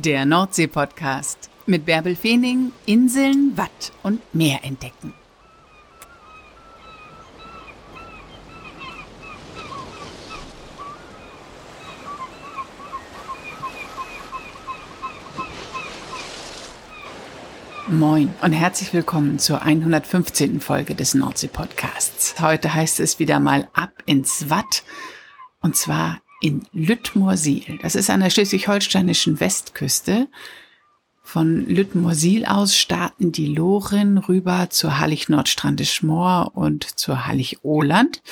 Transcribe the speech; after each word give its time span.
Der 0.00 0.24
Nordsee-Podcast 0.26 1.50
mit 1.66 1.84
Bärbel 1.84 2.14
Feening, 2.14 2.70
Inseln, 2.86 3.56
Watt 3.56 3.90
und 4.04 4.20
Meer 4.32 4.60
entdecken. 4.62 5.12
Moin 17.88 18.32
und 18.40 18.52
herzlich 18.52 18.92
willkommen 18.92 19.40
zur 19.40 19.62
115. 19.62 20.60
Folge 20.60 20.94
des 20.94 21.14
Nordsee-Podcasts. 21.14 22.40
Heute 22.40 22.72
heißt 22.72 23.00
es 23.00 23.18
wieder 23.18 23.40
mal 23.40 23.68
ab 23.72 23.90
ins 24.06 24.48
Watt 24.48 24.84
und 25.60 25.74
zwar 25.74 26.20
in 26.40 26.62
Lüttmoorsiel. 26.72 27.78
Das 27.82 27.94
ist 27.94 28.10
an 28.10 28.20
der 28.20 28.30
schleswig-holsteinischen 28.30 29.40
Westküste. 29.40 30.28
Von 31.22 31.66
Lüttmoorsiel 31.66 32.46
aus 32.46 32.76
starten 32.76 33.32
die 33.32 33.46
Loren 33.46 34.18
rüber 34.18 34.70
zur 34.70 34.98
Hallig-Nordstrandisch-Moor 34.98 36.52
und 36.54 36.84
zur 36.84 37.26
Hallig-Oland. 37.26 38.22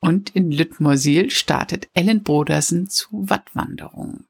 Und 0.00 0.30
in 0.30 0.50
Lüttmoorsiel 0.50 1.30
startet 1.30 1.88
Ellen 1.92 2.22
Brodersen 2.22 2.88
zu 2.88 3.08
Wattwanderungen. 3.28 4.26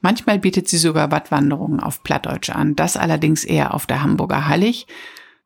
Manchmal 0.00 0.38
bietet 0.38 0.68
sie 0.68 0.78
sogar 0.78 1.10
Wattwanderungen 1.10 1.80
auf 1.80 2.02
Plattdeutsch 2.02 2.50
an, 2.50 2.76
das 2.76 2.96
allerdings 2.96 3.44
eher 3.44 3.74
auf 3.74 3.86
der 3.86 4.02
Hamburger 4.02 4.48
Hallig. 4.48 4.86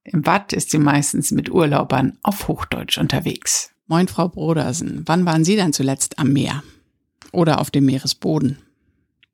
Im 0.05 0.27
Watt 0.27 0.53
ist 0.53 0.71
sie 0.71 0.79
meistens 0.79 1.31
mit 1.31 1.51
Urlaubern 1.51 2.19
auf 2.23 2.49
Hochdeutsch 2.49 2.99
unterwegs. 2.99 3.71
Moin, 3.87 4.09
Frau 4.09 4.29
Brodersen. 4.29 5.03
Wann 5.07 5.27
waren 5.27 5.45
Sie 5.45 5.57
dann 5.57 5.73
zuletzt 5.73 6.19
am 6.19 6.33
Meer? 6.33 6.63
Oder 7.33 7.61
auf 7.61 7.71
dem 7.71 7.87
Meeresboden? 7.87 8.59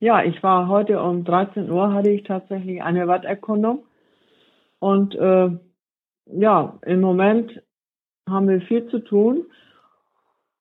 Ja, 0.01 0.23
ich 0.23 0.43
war 0.43 0.69
heute 0.69 1.03
um 1.03 1.25
13 1.25 1.71
Uhr, 1.71 1.93
hatte 1.93 2.11
ich 2.11 2.23
tatsächlich 2.23 2.83
eine 2.83 3.09
Watterkundung. 3.09 3.85
Und 4.79 5.15
äh, 5.17 5.51
ja, 6.27 6.79
im 6.87 7.01
Moment 7.01 7.61
haben 8.29 8.49
wir 8.49 8.61
viel 8.61 8.89
zu 8.89 9.01
tun. 9.01 9.45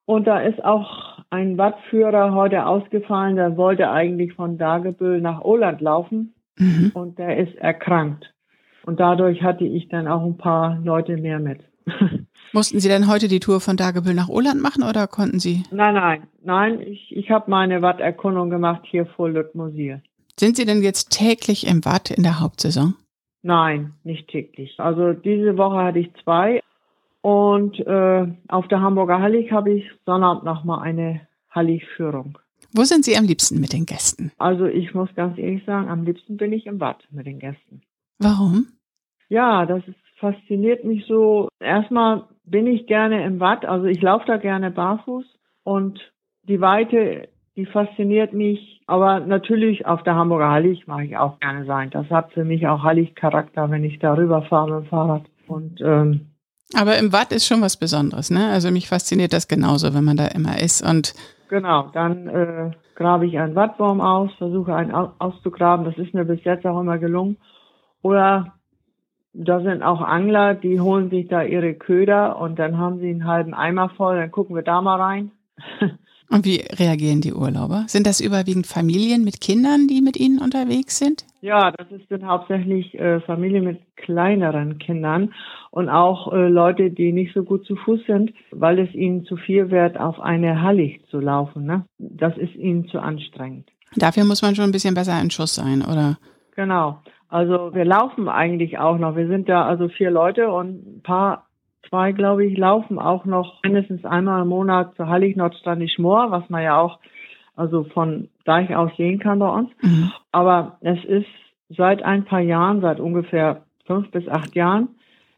Und 0.06 0.26
da 0.26 0.40
ist 0.40 0.64
auch 0.64 1.20
ein 1.30 1.58
Wattführer 1.58 2.34
heute 2.34 2.66
ausgefallen, 2.66 3.36
der 3.36 3.58
wollte 3.58 3.92
eigentlich 3.92 4.34
von 4.34 4.58
Dagebüll 4.58 5.20
nach 5.22 5.42
Oland 5.42 5.82
laufen 5.82 6.34
mhm. 6.58 6.92
und 6.94 7.20
der 7.20 7.38
ist 7.38 7.56
erkrankt. 7.58 8.34
Und 8.86 9.02
dadurch 9.02 9.44
hatte 9.44 9.66
ich 9.66 9.90
dann 9.90 10.08
auch 10.08 10.24
ein 10.24 10.38
paar 10.38 10.80
Leute 10.80 11.18
mehr 11.18 11.40
mit. 11.40 11.60
Mussten 12.54 12.80
Sie 12.80 12.88
denn 12.88 13.08
heute 13.08 13.28
die 13.28 13.40
Tour 13.40 13.60
von 13.60 13.78
Dagebüll 13.78 14.14
nach 14.14 14.30
Oland 14.30 14.62
machen 14.62 14.84
oder 14.84 15.08
konnten 15.08 15.40
Sie? 15.40 15.64
Nein, 15.72 15.96
nein, 15.96 16.28
nein. 16.44 16.82
Ich, 16.82 17.16
ich 17.16 17.30
habe 17.30 17.50
meine 17.50 17.82
Watterkundung 17.82 18.50
gemacht 18.50 18.84
hier 18.86 19.06
vor 19.06 19.30
Lüttmosil. 19.30 20.02
Sind 20.40 20.56
Sie 20.56 20.66
denn 20.66 20.84
jetzt 20.84 21.10
täglich 21.10 21.68
im 21.68 21.84
Watt 21.86 22.12
in 22.12 22.24
der 22.24 22.40
Hauptsaison? 22.40 22.96
Nein, 23.42 23.94
nicht 24.04 24.28
täglich. 24.28 24.80
Also 24.80 25.14
diese 25.14 25.58
Woche 25.58 25.78
hatte 25.78 26.00
ich 26.00 26.12
zwei 26.24 26.62
und 27.22 27.80
äh, 27.80 28.28
auf 28.48 28.68
der 28.68 28.82
Hamburger 28.82 29.20
Hallig 29.20 29.52
habe 29.52 29.74
ich 29.74 29.86
Sonnabend 30.06 30.44
nochmal 30.44 30.82
eine 30.82 31.22
Halligführung. 31.50 32.38
Wo 32.74 32.84
sind 32.84 33.06
Sie 33.06 33.18
am 33.18 33.26
liebsten 33.26 33.60
mit 33.60 33.74
den 33.74 33.86
Gästen? 33.86 34.32
Also 34.38 34.66
ich 34.66 34.94
muss 34.94 35.10
ganz 35.16 35.38
ehrlich 35.38 35.64
sagen, 35.66 35.90
am 35.90 36.04
liebsten 36.04 36.38
bin 36.38 36.54
ich 36.54 36.66
im 36.66 36.80
Watt 36.80 37.08
mit 37.12 37.26
den 37.26 37.40
Gästen. 37.40 37.82
Warum? 38.20 38.68
Ja, 39.30 39.66
das 39.66 39.88
ist, 39.88 39.98
fasziniert 40.20 40.84
mich 40.84 41.06
so. 41.06 41.50
Erstmal 41.60 42.24
bin 42.50 42.68
ich 42.68 42.88
gerne 42.88 43.24
im 43.26 43.40
Watt, 43.40 43.66
also 43.66 43.86
ich 43.86 44.02
laufe 44.02 44.26
da 44.26 44.38
gerne 44.38 44.72
barfuß 44.72 45.26
und 45.64 46.00
die 46.44 46.62
Weite, 46.62 47.28
die 47.56 47.66
fasziniert 47.66 48.34
mich. 48.34 48.82
Aber 48.88 49.20
natürlich 49.20 49.86
auf 49.86 50.04
der 50.04 50.16
Hamburger 50.16 50.50
Hallig 50.50 50.88
mache 50.88 51.04
ich 51.04 51.18
auch 51.18 51.40
gerne 51.40 51.66
sein. 51.66 51.90
Das 51.90 52.10
hat 52.10 52.32
für 52.32 52.46
mich 52.46 52.68
auch 52.68 52.84
Hallig-Charakter, 52.84 53.70
wenn 53.70 53.84
ich 53.84 54.00
da 54.00 54.14
rüberfahre 54.14 54.76
mit 54.76 54.86
dem 54.86 54.90
Fahrrad. 54.90 55.24
Und 55.48 55.82
ähm, 55.82 56.28
aber 56.74 56.98
im 56.98 57.14
Watt 57.14 57.32
ist 57.32 57.48
schon 57.48 57.62
was 57.62 57.78
Besonderes, 57.78 58.30
ne? 58.30 58.50
Also 58.50 58.72
mich 58.72 58.90
fasziniert 58.90 59.34
das 59.34 59.48
genauso, 59.48 59.94
wenn 59.94 60.04
man 60.04 60.18
da 60.18 60.28
immer 60.28 60.60
ist 60.60 60.82
und 60.82 61.14
genau, 61.50 61.90
dann 61.94 62.28
äh, 62.28 62.72
grabe 62.96 63.26
ich 63.26 63.40
einen 63.40 63.56
Wattbaum 63.56 64.02
aus, 64.02 64.32
versuche 64.38 64.76
einen 64.76 64.92
auszugraben. 64.92 65.86
Das 65.86 65.98
ist 65.98 66.14
mir 66.14 66.26
bis 66.26 66.44
jetzt 66.44 66.66
auch 66.66 66.80
immer 66.80 66.98
gelungen. 66.98 67.38
Oder 68.02 68.57
da 69.38 69.62
sind 69.62 69.84
auch 69.84 70.02
Angler, 70.02 70.56
die 70.56 70.80
holen 70.80 71.10
sich 71.10 71.28
da 71.28 71.44
ihre 71.44 71.76
Köder 71.76 72.40
und 72.40 72.58
dann 72.58 72.78
haben 72.78 73.00
sie 73.00 73.10
einen 73.10 73.26
halben 73.26 73.54
Eimer 73.54 73.90
voll, 73.90 74.18
dann 74.18 74.32
gucken 74.32 74.56
wir 74.56 74.64
da 74.64 74.82
mal 74.82 75.00
rein. 75.00 75.32
Und 76.30 76.44
wie 76.44 76.58
reagieren 76.58 77.22
die 77.22 77.32
Urlauber? 77.32 77.86
Sind 77.88 78.06
das 78.06 78.20
überwiegend 78.20 78.68
Familien 78.68 79.24
mit 79.24 79.40
Kindern, 79.40 79.88
die 79.88 80.02
mit 80.02 80.18
ihnen 80.18 80.40
unterwegs 80.40 80.98
sind? 80.98 81.26
Ja, 81.40 81.72
das 81.72 81.90
ist 81.90 82.12
dann 82.12 82.28
hauptsächlich 82.28 83.00
äh, 83.00 83.22
Familien 83.22 83.64
mit 83.64 83.80
kleineren 83.96 84.78
Kindern 84.78 85.34
und 85.72 85.88
auch 85.88 86.34
äh, 86.34 86.50
Leute, 86.50 86.92
die 86.92 87.14
nicht 87.14 87.34
so 87.34 87.44
gut 87.44 87.66
zu 87.66 87.78
Fuß 87.78 88.02
sind, 88.08 88.34
weil 88.52 88.78
es 88.80 88.94
ihnen 88.94 89.24
zu 89.24 89.38
viel 89.38 89.72
wird, 89.72 89.98
auf 89.98 90.20
eine 90.20 90.62
Hallig 90.62 91.02
zu 91.10 91.22
laufen. 91.22 91.66
Ne? 91.66 91.86
Das 91.98 92.36
ist 92.36 92.56
ihnen 92.56 92.90
zu 92.90 93.00
anstrengend. 93.00 93.70
Dafür 93.96 94.26
muss 94.26 94.42
man 94.42 94.54
schon 94.54 94.66
ein 94.66 94.74
bisschen 94.74 94.96
besser 94.96 95.22
in 95.22 95.32
Schuss 95.32 95.56
sein, 95.56 95.82
oder? 95.82 96.18
Genau. 96.58 97.00
Also 97.30 97.74
wir 97.74 97.86
laufen 97.86 98.30
eigentlich 98.30 98.80
auch 98.80 98.98
noch. 98.98 99.16
Wir 99.16 99.28
sind 99.28 99.50
da 99.50 99.66
also 99.66 99.90
vier 99.90 100.12
Leute 100.12 100.50
und 100.50 100.98
ein 100.98 101.02
paar 101.04 101.48
zwei, 101.90 102.12
glaube 102.12 102.46
ich, 102.46 102.58
laufen 102.58 103.00
auch 103.00 103.26
noch 103.26 103.62
mindestens 103.64 104.06
einmal 104.06 104.42
im 104.42 104.50
Monat 104.50 104.96
zur 104.96 105.08
Hallig 105.08 105.36
Nordstrandisch 105.36 105.98
Moor, 106.00 106.32
was 106.32 106.50
man 106.50 106.64
ja 106.64 106.80
auch 106.80 107.00
also 107.56 107.84
von 107.86 108.30
Deich 108.46 108.76
aus 108.76 108.92
sehen 108.98 109.20
kann 109.20 109.40
bei 109.40 109.50
uns. 109.50 109.70
Mhm. 109.82 110.12
Aber 110.32 110.78
es 110.82 111.04
ist 111.04 111.28
seit 111.70 112.04
ein 112.04 112.24
paar 112.24 112.40
Jahren, 112.40 112.82
seit 112.82 113.00
ungefähr 113.00 113.64
fünf 113.86 114.10
bis 114.12 114.28
acht 114.28 114.56
Jahren, 114.56 114.90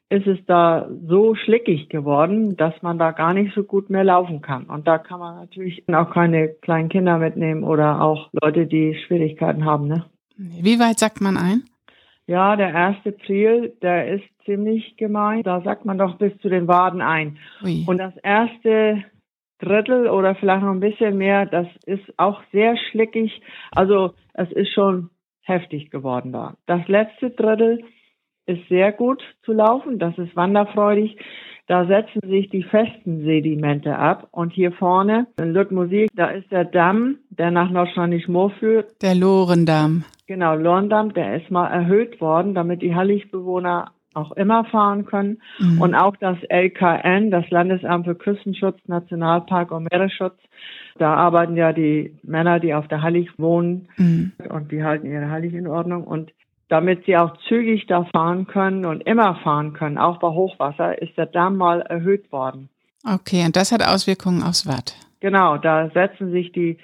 ist 0.10 0.28
es 0.28 0.40
da 0.48 0.90
so 1.08 1.36
schlickig 1.36 1.88
geworden, 1.90 2.58
dass 2.58 2.74
man 2.82 2.98
da 2.98 3.12
gar 3.12 3.34
nicht 3.34 3.54
so 3.54 3.64
gut 3.64 3.90
mehr 3.90 4.04
laufen 4.04 4.42
kann. 4.42 4.66
Und 4.66 4.88
da 4.88 4.98
kann 4.98 5.20
man 5.20 5.36
natürlich 5.36 5.84
auch 5.88 6.12
keine 6.12 6.50
kleinen 6.50 6.90
Kinder 6.90 7.20
mitnehmen 7.20 7.64
oder 7.64 8.02
auch 8.02 8.30
Leute, 8.42 8.66
die 8.66 8.98
Schwierigkeiten 9.06 9.66
haben. 9.66 9.88
Ne? 9.88 10.06
Wie 10.36 10.80
weit 10.80 11.00
sagt 11.00 11.22
man 11.22 11.38
ein? 11.38 11.64
Ja, 12.30 12.56
der 12.56 12.72
erste 12.72 13.12
Priel, 13.12 13.74
der 13.82 14.08
ist 14.14 14.24
ziemlich 14.46 14.98
gemein. 14.98 15.42
Da 15.42 15.62
sagt 15.62 15.86
man 15.86 15.98
doch 15.98 16.20
bis 16.20 16.32
zu 16.42 16.50
den 16.50 16.68
Waden 16.68 17.02
ein. 17.02 17.40
Ui. 17.64 17.86
Und 17.88 17.98
das 17.98 18.16
erste 18.18 19.04
Drittel 19.58 20.08
oder 20.08 20.36
vielleicht 20.36 20.62
noch 20.62 20.70
ein 20.70 20.80
bisschen 20.80 21.18
mehr, 21.18 21.48
das 21.48 21.66
ist 21.88 22.04
auch 22.18 22.40
sehr 22.52 22.78
schlickig. 22.78 23.42
Also 23.72 24.12
es 24.36 24.52
ist 24.52 24.72
schon 24.76 25.10
heftig 25.42 25.90
geworden 25.90 26.32
da. 26.32 26.54
Das 26.68 26.88
letzte 26.88 27.32
Drittel 27.32 27.84
ist 28.46 28.62
sehr 28.70 28.92
gut 28.92 29.24
zu 29.44 29.52
laufen. 29.52 29.98
Das 29.98 30.16
ist 30.20 30.36
wanderfreudig. 30.36 31.18
Da 31.66 31.88
setzen 31.88 32.22
sich 32.30 32.48
die 32.52 32.62
festen 32.62 33.24
Sedimente 33.24 33.98
ab. 33.98 34.28
Und 34.30 34.54
hier 34.54 34.72
vorne 34.72 35.26
in 35.42 35.52
Lüttmusik, 35.52 36.12
da 36.14 36.28
ist 36.28 36.52
der 36.52 36.66
Damm, 36.66 37.18
der 37.32 37.50
nach 37.50 37.72
Nordschlandisch-Moor 37.72 38.52
führt. 38.52 39.02
Der 39.02 39.16
Lorendamm. 39.16 40.04
Genau, 40.30 40.54
Lorndamm, 40.54 41.16
der 41.16 41.38
ist 41.38 41.50
mal 41.50 41.66
erhöht 41.70 42.22
worden, 42.22 42.54
damit 42.54 42.84
die 42.84 42.94
Halligbewohner 42.94 43.94
auch 44.14 44.32
immer 44.34 44.64
fahren 44.64 45.08
können. 45.08 45.42
Mhm. 45.58 45.82
Und 45.82 45.96
auch 45.96 46.16
das 46.18 46.38
LKN, 46.48 47.32
das 47.32 47.50
Landesamt 47.50 48.06
für 48.06 48.14
Küstenschutz, 48.14 48.78
Nationalpark 48.86 49.72
und 49.72 49.92
Meeresschutz, 49.92 50.38
da 51.00 51.16
arbeiten 51.16 51.58
ja 51.58 51.74
die 51.74 52.16
Männer, 52.22 52.60
die 52.60 52.76
auf 52.76 52.88
der 52.88 53.02
Hallig 53.02 53.40
wohnen 53.40 53.88
mhm. 53.98 54.34
und 54.50 54.72
die 54.72 54.84
halten 54.84 55.08
ihre 55.08 55.32
Hallig 55.32 55.56
in 55.56 55.66
Ordnung. 55.66 56.04
Und 56.04 56.32
damit 56.68 57.06
sie 57.08 57.18
auch 57.18 57.36
zügig 57.48 57.88
da 57.88 58.04
fahren 58.04 58.46
können 58.46 58.86
und 58.86 59.02
immer 59.02 59.34
fahren 59.38 59.74
können, 59.74 59.98
auch 59.98 60.20
bei 60.20 60.28
Hochwasser, 60.28 61.02
ist 61.02 61.18
der 61.18 61.26
Damm 61.26 61.58
mal 61.58 61.82
erhöht 61.82 62.32
worden. 62.32 62.70
Okay, 63.04 63.46
und 63.48 63.56
das 63.56 63.72
hat 63.72 63.82
Auswirkungen 63.82 64.44
aufs 64.44 64.68
Watt. 64.68 64.96
Genau, 65.22 65.58
da 65.58 65.90
setzen 65.90 66.30
sich 66.32 66.52
die 66.52 66.78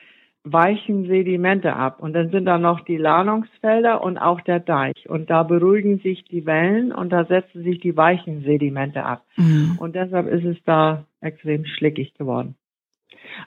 weichen 0.46 1.08
Sedimente 1.08 1.76
ab. 1.76 2.00
Und 2.00 2.14
dann 2.14 2.30
sind 2.30 2.46
da 2.46 2.58
noch 2.58 2.82
die 2.82 2.98
Lahnungsfelder 2.98 4.02
und 4.02 4.18
auch 4.18 4.40
der 4.42 4.60
Deich. 4.60 5.10
Und 5.10 5.30
da 5.30 5.44
beruhigen 5.44 6.00
sich 6.00 6.24
die 6.26 6.46
Wellen 6.46 6.92
und 6.94 7.10
da 7.10 7.26
setzen 7.26 7.64
sich 7.64 7.80
die 7.80 7.98
weichen 7.98 8.44
Sedimente 8.44 9.04
ab. 9.04 9.26
Mhm. 9.36 9.78
Und 9.80 9.96
deshalb 9.96 10.28
ist 10.28 10.46
es 10.46 10.58
da 10.64 11.06
extrem 11.20 11.66
schlickig 11.66 12.14
geworden. 12.14 12.56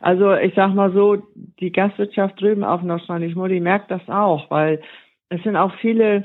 Also 0.00 0.34
ich 0.34 0.54
sag 0.54 0.74
mal 0.74 0.92
so, 0.92 1.22
die 1.60 1.72
Gastwirtschaft 1.72 2.40
drüben 2.40 2.64
auf 2.64 2.82
Nordrhein-Westfalen, 2.82 3.52
die 3.52 3.60
merkt 3.60 3.90
das 3.90 4.06
auch, 4.08 4.50
weil 4.50 4.80
es 5.28 5.42
sind 5.42 5.56
auch 5.56 5.72
viele 5.80 6.24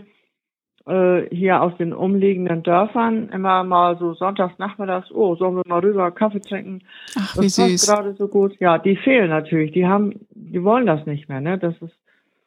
äh, 0.85 1.33
hier 1.33 1.61
aus 1.61 1.75
den 1.77 1.93
umliegenden 1.93 2.63
Dörfern 2.63 3.29
immer 3.29 3.63
mal 3.63 3.97
so 3.97 4.13
sonntags 4.13 4.57
nachmittags, 4.59 5.11
oh, 5.11 5.35
sollen 5.35 5.55
wir 5.55 5.63
mal 5.65 5.79
rüber 5.79 6.11
Kaffee 6.11 6.41
trinken? 6.41 6.81
Ach, 7.17 7.37
wie 7.37 7.43
das 7.43 7.55
süß. 7.55 7.87
gerade 7.87 8.13
so 8.15 8.27
gut. 8.27 8.59
Ja, 8.59 8.77
die 8.77 8.97
fehlen 8.97 9.29
natürlich. 9.29 9.71
Die 9.71 9.87
haben, 9.87 10.27
die 10.53 10.63
wollen 10.63 10.85
das 10.85 11.05
nicht 11.05 11.27
mehr, 11.29 11.41
ne? 11.41 11.57
Das 11.57 11.73
ist, 11.81 11.93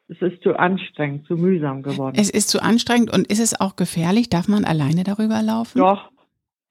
es 0.07 0.21
ist 0.21 0.41
zu 0.41 0.57
anstrengend, 0.57 1.25
zu 1.25 1.35
mühsam 1.35 1.83
geworden. 1.83 2.15
Es 2.17 2.29
ist 2.29 2.49
zu 2.49 2.61
anstrengend 2.61 3.13
und 3.13 3.27
ist 3.27 3.39
es 3.39 3.59
auch 3.59 3.75
gefährlich? 3.75 4.29
Darf 4.29 4.47
man 4.47 4.63
alleine 4.63 5.03
darüber 5.03 5.41
laufen? 5.41 5.79
Doch, 5.79 6.09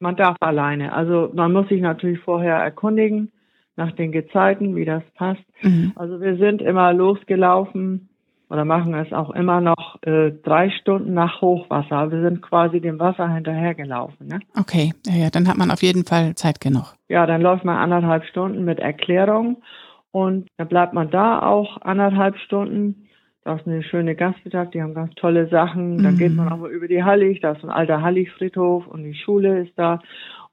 man 0.01 0.17
darf 0.17 0.37
alleine. 0.41 0.93
Also 0.93 1.31
man 1.35 1.53
muss 1.53 1.69
sich 1.69 1.81
natürlich 1.81 2.19
vorher 2.21 2.57
erkundigen 2.57 3.31
nach 3.77 3.93
den 3.93 4.11
Gezeiten, 4.11 4.75
wie 4.75 4.87
das 4.87 5.03
passt. 5.15 5.45
Mhm. 5.63 5.93
Also 5.97 6.21
wir 6.21 6.37
sind 6.39 6.63
immer 6.63 6.95
losgelaufen 6.95 8.09
oder 8.49 8.65
machen 8.65 8.95
es 8.95 9.13
auch 9.13 9.31
immer 9.31 9.61
noch 9.61 10.01
äh, 10.03 10.31
drei 10.31 10.71
Stunden 10.71 11.13
nach 11.13 11.43
Hochwasser. 11.43 12.11
Wir 12.11 12.23
sind 12.23 12.41
quasi 12.41 12.81
dem 12.81 12.99
Wasser 12.99 13.29
hinterhergelaufen. 13.29 14.29
Ne? 14.29 14.41
Okay, 14.59 14.93
ja, 15.07 15.15
ja, 15.15 15.31
dann 15.31 15.49
hat 15.49 15.59
man 15.59 15.71
auf 15.71 15.83
jeden 15.83 16.05
Fall 16.05 16.35
Zeit 16.37 16.61
genug. 16.61 16.95
Ja, 17.09 17.27
dann 17.27 17.43
läuft 17.43 17.65
man 17.65 17.77
anderthalb 17.77 18.25
Stunden 18.25 18.65
mit 18.65 18.79
Erklärung 18.79 19.59
und 20.17 20.49
dann 20.57 20.69
bleibt 20.69 20.95
man 20.95 21.11
da 21.11 21.43
auch 21.43 21.83
anderthalb 21.83 22.39
Stunden. 22.39 23.07
Das 23.45 23.61
ist 23.61 23.67
eine 23.67 23.83
schöne 23.83 24.17
Gastwirtschaft, 24.17 24.73
die 24.73 24.81
haben 24.81 24.95
ganz 24.95 25.15
tolle 25.17 25.47
Sachen. 25.49 26.03
Dann 26.03 26.15
mhm. 26.15 26.19
geht 26.19 26.35
man 26.35 26.51
auch 26.51 26.57
mal 26.57 26.71
über 26.71 26.89
die 26.89 27.05
Hallig, 27.05 27.41
da 27.43 27.53
ist 27.53 27.63
ein 27.63 27.69
alter 27.69 28.01
Halligfriedhof 28.01 28.87
und 28.87 29.05
die 29.05 29.15
Schule 29.15 29.61
ist 29.61 29.75
da. 29.77 30.01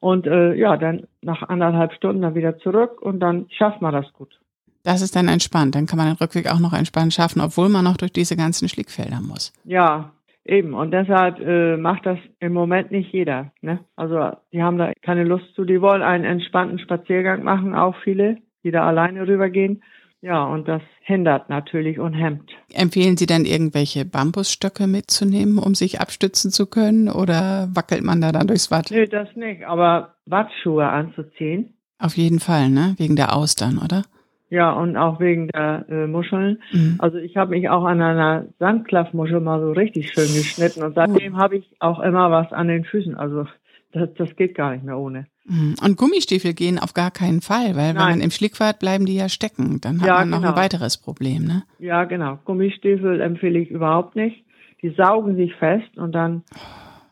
Und 0.02 0.28
äh, 0.28 0.54
ja, 0.56 0.76
dann 0.76 1.08
nach 1.22 1.44
anderthalb 1.44 1.94
Stunden 1.94 2.24
dann 2.24 2.36
wieder 2.36 2.58
zurück 2.58 3.02
und 3.02 3.22
dann 3.22 3.46
schafft 3.52 3.82
man 3.82 3.94
das 3.94 4.12
gut. 4.12 4.38
Das 4.84 5.02
ist 5.02 5.16
dann 5.16 5.30
entspannt. 5.30 5.76
Dann 5.76 5.86
kann 5.86 5.98
man 5.98 6.08
den 6.08 6.18
Rückweg 6.18 6.52
auch 6.52 6.60
noch 6.60 6.74
entspannt 6.74 7.14
schaffen, 7.14 7.40
obwohl 7.40 7.70
man 7.70 7.86
noch 7.86 7.96
durch 7.96 8.12
diese 8.12 8.36
ganzen 8.36 8.68
Schlickfelder 8.68 9.22
muss. 9.22 9.54
Ja, 9.64 10.12
eben. 10.44 10.74
Und 10.74 10.92
deshalb 10.92 11.40
äh, 11.40 11.78
macht 11.78 12.06
das 12.06 12.20
im 12.42 12.52
Moment 12.52 12.92
nicht 12.92 13.14
jeder. 13.14 13.54
Ne? 13.62 13.80
Also 13.96 14.32
die 14.52 14.62
haben 14.62 14.78
da 14.78 14.92
keine 15.02 15.24
Lust 15.24 15.56
zu. 15.56 15.64
Die 15.64 15.80
wollen 15.80 16.02
einen 16.02 16.26
entspannten 16.26 16.80
Spaziergang 16.80 17.44
machen, 17.44 17.74
auch 17.74 17.96
viele, 18.04 18.40
die 18.64 18.72
da 18.72 18.88
alleine 18.88 19.28
rübergehen. 19.28 19.84
Ja, 20.22 20.46
und 20.46 20.70
das 20.70 20.82
hindert 21.02 21.50
natürlich 21.50 22.00
und 22.00 22.14
hemmt. 22.14 22.50
Empfehlen 22.74 23.18
Sie 23.18 23.26
dann 23.26 23.44
irgendwelche 23.44 24.06
Bambusstöcke 24.06 24.88
mitzunehmen, 24.88 25.58
um 25.58 25.76
sich 25.76 26.00
abstützen 26.00 26.50
zu 26.50 26.66
können? 26.66 27.10
Oder 27.10 27.68
wackelt 27.74 28.04
man 28.04 28.22
da 28.22 28.32
dann 28.32 28.48
durchs 28.48 28.72
Watt? 28.72 28.88
Nee, 28.90 29.08
das 29.08 29.28
nicht. 29.36 29.66
Aber 29.66 30.16
Wattschuhe 30.26 30.88
anzuziehen. 30.88 31.74
Auf 32.00 32.16
jeden 32.16 32.40
Fall, 32.40 32.70
ne? 32.70 32.96
Wegen 32.98 33.18
der 33.18 33.36
Austern, 33.36 33.80
oder? 33.84 34.04
Ja, 34.50 34.72
und 34.72 34.96
auch 34.96 35.20
wegen 35.20 35.48
der 35.48 35.86
äh, 35.90 36.08
Muscheln. 36.08 36.62
Mhm. 36.72 36.96
Also 37.00 37.18
ich 37.18 37.36
habe 37.36 37.50
mich 37.50 37.70
auch 37.70 37.86
an 37.86 38.02
einer 38.02 38.46
Sandklaffmuschel 38.60 39.40
mal 39.40 39.60
so 39.60 39.72
richtig 39.72 40.14
schön 40.14 40.28
geschnitten 40.28 40.84
und 40.84 40.94
seitdem 40.94 41.36
oh. 41.36 41.38
habe 41.40 41.58
ich 41.58 41.76
auch 41.80 42.00
immer 42.00 42.30
was 42.30 42.54
an 42.54 42.68
den 42.68 42.86
Füßen. 42.86 43.16
Also 43.16 43.48
das, 43.94 44.10
das 44.18 44.36
geht 44.36 44.56
gar 44.56 44.72
nicht 44.72 44.84
mehr 44.84 44.98
ohne. 44.98 45.28
Mhm. 45.46 45.76
Und 45.82 45.98
Gummistiefel 45.98 46.54
gehen 46.54 46.80
auf 46.80 46.94
gar 46.94 47.12
keinen 47.12 47.42
Fall, 47.42 47.76
weil 47.76 47.94
Nein. 47.94 47.96
wenn 47.96 48.04
man 48.04 48.22
im 48.22 48.32
Schlickwart 48.32 48.80
bleiben 48.80 49.06
die 49.06 49.16
ja 49.16 49.30
stecken. 49.30 49.80
Dann 49.82 50.02
hat 50.02 50.08
ja, 50.08 50.16
man 50.20 50.30
noch 50.30 50.40
genau. 50.40 50.52
ein 50.52 50.56
weiteres 50.56 50.98
Problem, 50.98 51.46
ne? 51.46 51.64
Ja, 51.80 52.06
genau. 52.06 52.40
Gummistiefel 52.46 53.22
empfehle 53.22 53.60
ich 53.60 53.70
überhaupt 53.70 54.16
nicht. 54.16 54.44
Die 54.82 54.90
saugen 54.90 55.36
sich 55.36 55.54
fest 55.56 55.98
und 55.98 56.14
dann 56.14 56.44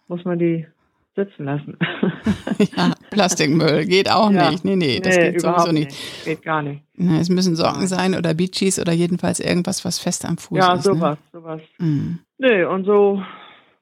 muss 0.08 0.26
man 0.26 0.40
die 0.40 0.66
sitzen 1.16 1.44
lassen. 1.46 1.78
ja, 2.78 2.94
Plastikmüll 3.12 3.86
geht 3.86 4.10
auch 4.10 4.32
ja. 4.32 4.50
nicht. 4.50 4.64
Nee, 4.64 4.76
nee, 4.76 5.00
das 5.00 5.18
nee, 5.18 5.32
geht 5.32 5.42
sowieso 5.42 5.72
nicht. 5.72 5.90
nicht. 5.90 6.26
Geht 6.26 6.44
gar 6.44 6.62
nicht. 6.62 6.84
es 6.98 7.30
müssen 7.30 7.56
Socken 7.56 7.88
sein 7.88 8.16
oder 8.16 8.34
Beachies 8.34 8.80
oder 8.80 8.94
jedenfalls 8.94 9.40
irgendwas, 9.40 9.84
was 9.84 10.00
fest 10.00 10.26
am 10.26 10.38
Fuß 10.38 10.58
ja, 10.58 10.74
ist. 10.74 10.86
Ja, 10.86 10.94
sowas, 10.94 11.18
ne? 11.18 11.40
sowas. 11.40 11.62
Mhm. 11.80 12.20
Nee, 12.38 12.64
und 12.64 12.86
so 12.86 13.22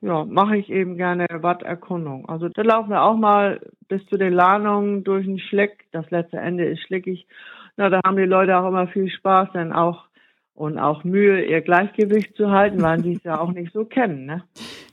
ja, 0.01 0.25
mache 0.25 0.57
ich 0.57 0.69
eben 0.69 0.95
gerne 0.97 1.25
Watterkundung. 1.29 2.27
Also 2.29 2.49
da 2.49 2.61
laufen 2.61 2.89
wir 2.89 3.01
auch 3.01 3.17
mal 3.17 3.59
bis 3.87 4.05
zu 4.07 4.17
den 4.17 4.33
Lahnungen 4.33 5.03
durch 5.03 5.25
den 5.25 5.39
Schleck. 5.39 5.85
Das 5.91 6.09
letzte 6.09 6.37
Ende 6.37 6.65
ist 6.65 6.81
schlickig. 6.81 7.27
Na, 7.75 7.89
da 7.89 8.01
haben 8.05 8.17
die 8.17 8.23
Leute 8.23 8.57
auch 8.57 8.67
immer 8.67 8.87
viel 8.87 9.09
Spaß, 9.09 9.49
denn 9.53 9.73
auch 9.73 10.05
und 10.53 10.77
auch 10.77 11.05
Mühe, 11.05 11.45
ihr 11.45 11.61
Gleichgewicht 11.61 12.35
zu 12.35 12.51
halten, 12.51 12.81
weil 12.81 13.01
sie 13.01 13.13
es 13.13 13.23
ja 13.23 13.39
auch 13.39 13.51
nicht 13.51 13.71
so 13.71 13.85
kennen. 13.85 14.25
Ne? 14.25 14.43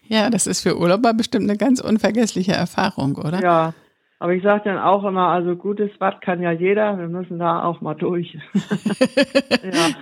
Ja, 0.04 0.30
das 0.30 0.46
ist 0.46 0.62
für 0.62 0.78
Urlauber 0.78 1.12
bestimmt 1.12 1.50
eine 1.50 1.58
ganz 1.58 1.80
unvergessliche 1.80 2.52
Erfahrung, 2.52 3.16
oder? 3.16 3.42
Ja, 3.42 3.74
aber 4.18 4.32
ich 4.32 4.42
sage 4.42 4.62
dann 4.64 4.78
auch 4.78 5.04
immer, 5.04 5.28
also 5.28 5.56
gutes 5.56 5.90
Watt 5.98 6.22
kann 6.22 6.42
ja 6.42 6.50
jeder, 6.50 6.98
wir 6.98 7.08
müssen 7.08 7.38
da 7.38 7.64
auch 7.64 7.80
mal 7.80 7.94
durch. 7.94 8.38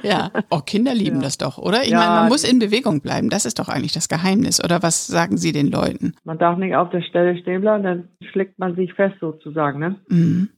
ja. 0.03 0.09
ja, 0.09 0.31
auch 0.51 0.59
oh, 0.59 0.63
Kinder 0.65 0.95
lieben 0.95 1.17
ja. 1.17 1.23
das 1.23 1.39
doch, 1.39 1.59
oder? 1.59 1.83
Ich 1.83 1.91
ja, 1.91 1.99
meine, 1.99 2.21
man 2.21 2.29
muss 2.29 2.49
in 2.49 2.59
Bewegung 2.59 3.01
bleiben, 3.01 3.29
das 3.29 3.45
ist 3.45 3.59
doch 3.59 3.69
eigentlich 3.69 3.93
das 3.93 4.09
Geheimnis, 4.09 4.63
oder 4.63 4.83
was 4.83 5.07
sagen 5.07 5.37
Sie 5.37 5.53
den 5.53 5.69
Leuten? 5.71 6.15
Man 6.25 6.39
darf 6.39 6.59
nicht 6.59 6.77
auf 6.77 6.91
der 6.91 7.03
Stelle 7.03 7.37
stehen 7.39 7.61
bleiben, 7.61 7.83
dann 7.83 8.09
schlägt 8.31 8.59
man 8.59 8.77
sich 8.77 8.95
fest 8.95 9.17
sozusagen, 9.21 9.81
ne? 9.81 9.97
Mhm. 10.09 10.51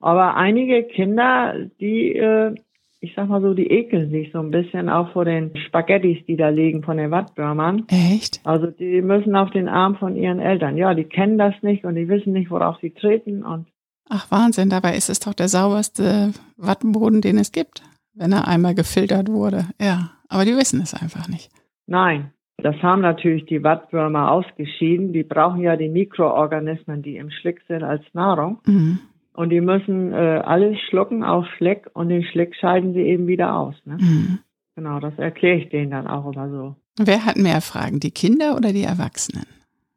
Aber 0.00 0.36
einige 0.36 0.84
Kinder, 0.84 1.54
die 1.80 2.16
äh, 2.16 2.54
ich 3.00 3.14
sag 3.16 3.28
mal 3.28 3.40
so, 3.40 3.54
die 3.54 3.70
ekeln 3.70 4.10
sich 4.10 4.30
so 4.30 4.40
ein 4.40 4.50
bisschen 4.50 4.90
auch 4.90 5.12
vor 5.12 5.24
den 5.24 5.56
Spaghettis, 5.66 6.24
die 6.26 6.36
da 6.36 6.50
liegen 6.50 6.82
von 6.82 6.98
den 6.98 7.10
Wattbürmern. 7.10 7.86
Echt? 7.88 8.40
Also 8.44 8.66
die 8.66 9.00
müssen 9.00 9.34
auf 9.36 9.50
den 9.50 9.68
Arm 9.68 9.96
von 9.96 10.16
ihren 10.16 10.38
Eltern. 10.38 10.76
Ja, 10.76 10.94
die 10.94 11.04
kennen 11.04 11.38
das 11.38 11.54
nicht 11.62 11.84
und 11.84 11.94
die 11.94 12.08
wissen 12.08 12.32
nicht, 12.32 12.50
worauf 12.50 12.76
sie 12.80 12.90
treten 12.90 13.42
und. 13.42 13.66
Ach 14.08 14.30
Wahnsinn, 14.30 14.70
dabei 14.70 14.96
ist 14.96 15.08
es 15.08 15.20
doch 15.20 15.34
der 15.34 15.48
sauberste 15.48 16.32
Wattenboden, 16.56 17.22
den 17.22 17.38
es 17.38 17.52
gibt, 17.52 17.82
wenn 18.12 18.32
er 18.32 18.48
einmal 18.48 18.74
gefiltert 18.74 19.30
wurde. 19.30 19.66
Ja, 19.80 20.10
aber 20.28 20.44
die 20.44 20.56
wissen 20.56 20.80
es 20.82 20.94
einfach 20.94 21.28
nicht. 21.28 21.50
Nein, 21.86 22.32
das 22.58 22.76
haben 22.82 23.00
natürlich 23.00 23.46
die 23.46 23.62
Wattwürmer 23.62 24.30
ausgeschieden. 24.30 25.12
Die 25.12 25.22
brauchen 25.22 25.60
ja 25.60 25.76
die 25.76 25.88
Mikroorganismen, 25.88 27.02
die 27.02 27.16
im 27.16 27.30
Schlick 27.30 27.62
sind, 27.68 27.82
als 27.82 28.02
Nahrung. 28.12 28.58
Mhm. 28.66 28.98
Und 29.34 29.50
die 29.50 29.60
müssen 29.60 30.12
äh, 30.12 30.42
alles 30.44 30.78
schlucken 30.88 31.22
auf 31.22 31.46
Schleck 31.56 31.88
und 31.94 32.08
den 32.08 32.24
Schleck 32.24 32.54
scheiden 32.56 32.94
sie 32.94 33.02
eben 33.02 33.26
wieder 33.26 33.56
aus. 33.56 33.74
Ne? 33.84 33.96
Mhm. 34.00 34.38
Genau, 34.74 35.00
das 35.00 35.16
erkläre 35.18 35.58
ich 35.58 35.68
denen 35.68 35.90
dann 35.90 36.06
auch 36.06 36.32
immer 36.32 36.50
so. 36.50 36.76
Wer 36.98 37.24
hat 37.24 37.36
mehr 37.36 37.60
Fragen, 37.60 38.00
die 38.00 38.10
Kinder 38.10 38.56
oder 38.56 38.72
die 38.72 38.82
Erwachsenen? 38.82 39.46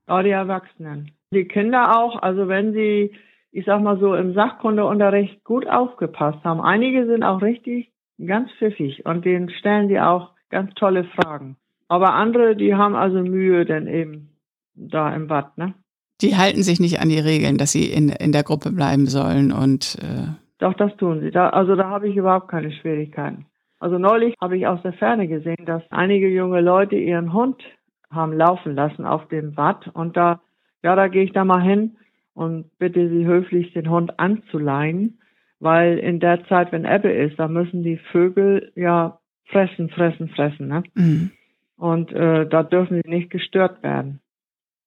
Oh, 0.07 0.21
die 0.23 0.29
Erwachsenen. 0.29 1.11
Die 1.33 1.45
Kinder 1.45 1.97
auch, 1.97 2.21
also 2.21 2.47
wenn 2.47 2.73
sie, 2.73 3.11
ich 3.51 3.65
sag 3.65 3.81
mal 3.81 3.99
so, 3.99 4.13
im 4.15 4.33
Sachkundeunterricht 4.33 5.43
gut 5.43 5.67
aufgepasst 5.67 6.43
haben. 6.43 6.61
Einige 6.61 7.07
sind 7.07 7.23
auch 7.23 7.41
richtig 7.41 7.91
ganz 8.23 8.51
pfiffig 8.59 9.05
und 9.05 9.25
denen 9.25 9.49
stellen 9.49 9.89
die 9.89 9.99
auch 9.99 10.31
ganz 10.49 10.73
tolle 10.75 11.05
Fragen. 11.05 11.57
Aber 11.87 12.13
andere, 12.13 12.55
die 12.55 12.75
haben 12.75 12.95
also 12.95 13.19
Mühe 13.19 13.65
denn 13.65 13.87
eben 13.87 14.29
da 14.75 15.13
im 15.13 15.29
Watt, 15.29 15.57
ne? 15.57 15.73
Die 16.23 16.35
halten 16.35 16.63
sich 16.63 16.79
nicht 16.79 16.99
an 17.01 17.09
die 17.09 17.19
Regeln, 17.19 17.57
dass 17.57 17.73
sie 17.73 17.91
in, 17.91 18.09
in 18.09 18.31
der 18.31 18.43
Gruppe 18.43 18.71
bleiben 18.71 19.07
sollen 19.07 19.51
und 19.51 19.97
äh 20.01 20.31
Doch, 20.57 20.73
das 20.73 20.95
tun 20.97 21.19
sie. 21.19 21.31
Da, 21.31 21.49
also 21.49 21.75
da 21.75 21.89
habe 21.89 22.07
ich 22.07 22.15
überhaupt 22.15 22.47
keine 22.47 22.71
Schwierigkeiten. 22.71 23.45
Also 23.79 23.97
neulich 23.97 24.33
habe 24.39 24.57
ich 24.57 24.65
aus 24.65 24.81
der 24.81 24.93
Ferne 24.93 25.27
gesehen, 25.27 25.65
dass 25.65 25.83
einige 25.91 26.29
junge 26.29 26.61
Leute 26.61 26.95
ihren 26.95 27.33
Hund 27.33 27.61
haben 28.09 28.31
laufen 28.31 28.73
lassen 28.73 29.05
auf 29.05 29.27
dem 29.27 29.57
Watt 29.57 29.89
und 29.93 30.15
da, 30.15 30.39
ja, 30.83 30.95
da 30.95 31.09
gehe 31.09 31.23
ich 31.23 31.33
da 31.33 31.43
mal 31.43 31.61
hin 31.61 31.97
und 32.33 32.65
bitte 32.79 33.09
sie 33.09 33.25
höflich 33.25 33.73
den 33.73 33.89
Hund 33.89 34.19
anzuleihen, 34.19 35.19
weil 35.59 35.97
in 35.97 36.21
der 36.21 36.45
Zeit, 36.47 36.71
wenn 36.71 36.85
Ebbe 36.85 37.11
ist, 37.11 37.37
da 37.37 37.47
müssen 37.49 37.83
die 37.83 37.97
Vögel 38.11 38.71
ja 38.75 39.19
fressen, 39.45 39.89
fressen, 39.89 40.29
fressen, 40.29 40.67
ne? 40.67 40.83
Mhm. 40.93 41.31
Und 41.75 42.13
äh, 42.13 42.47
da 42.47 42.63
dürfen 42.63 43.01
sie 43.03 43.09
nicht 43.09 43.29
gestört 43.29 43.83
werden. 43.83 44.21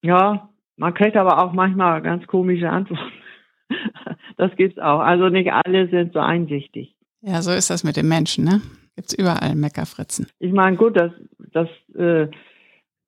Ja, 0.00 0.48
man 0.76 0.94
kriegt 0.94 1.16
aber 1.16 1.42
auch 1.42 1.52
manchmal 1.52 2.02
ganz 2.02 2.26
komische 2.26 2.70
Antworten. 2.70 3.12
Das 4.38 4.54
gibt's 4.56 4.78
auch. 4.78 5.00
Also 5.00 5.30
nicht 5.30 5.50
alle 5.50 5.88
sind 5.88 6.12
so 6.12 6.18
einsichtig. 6.18 6.94
Ja, 7.22 7.40
so 7.40 7.52
ist 7.52 7.70
das 7.70 7.84
mit 7.84 7.96
den 7.96 8.06
Menschen, 8.06 8.44
ne? 8.44 8.60
Gibt's 8.94 9.14
überall 9.14 9.54
Meckerfritzen. 9.54 10.28
Ich 10.38 10.52
meine, 10.52 10.76
gut, 10.76 10.94
das, 10.94 11.10
das 11.38 11.68
äh, 11.94 12.28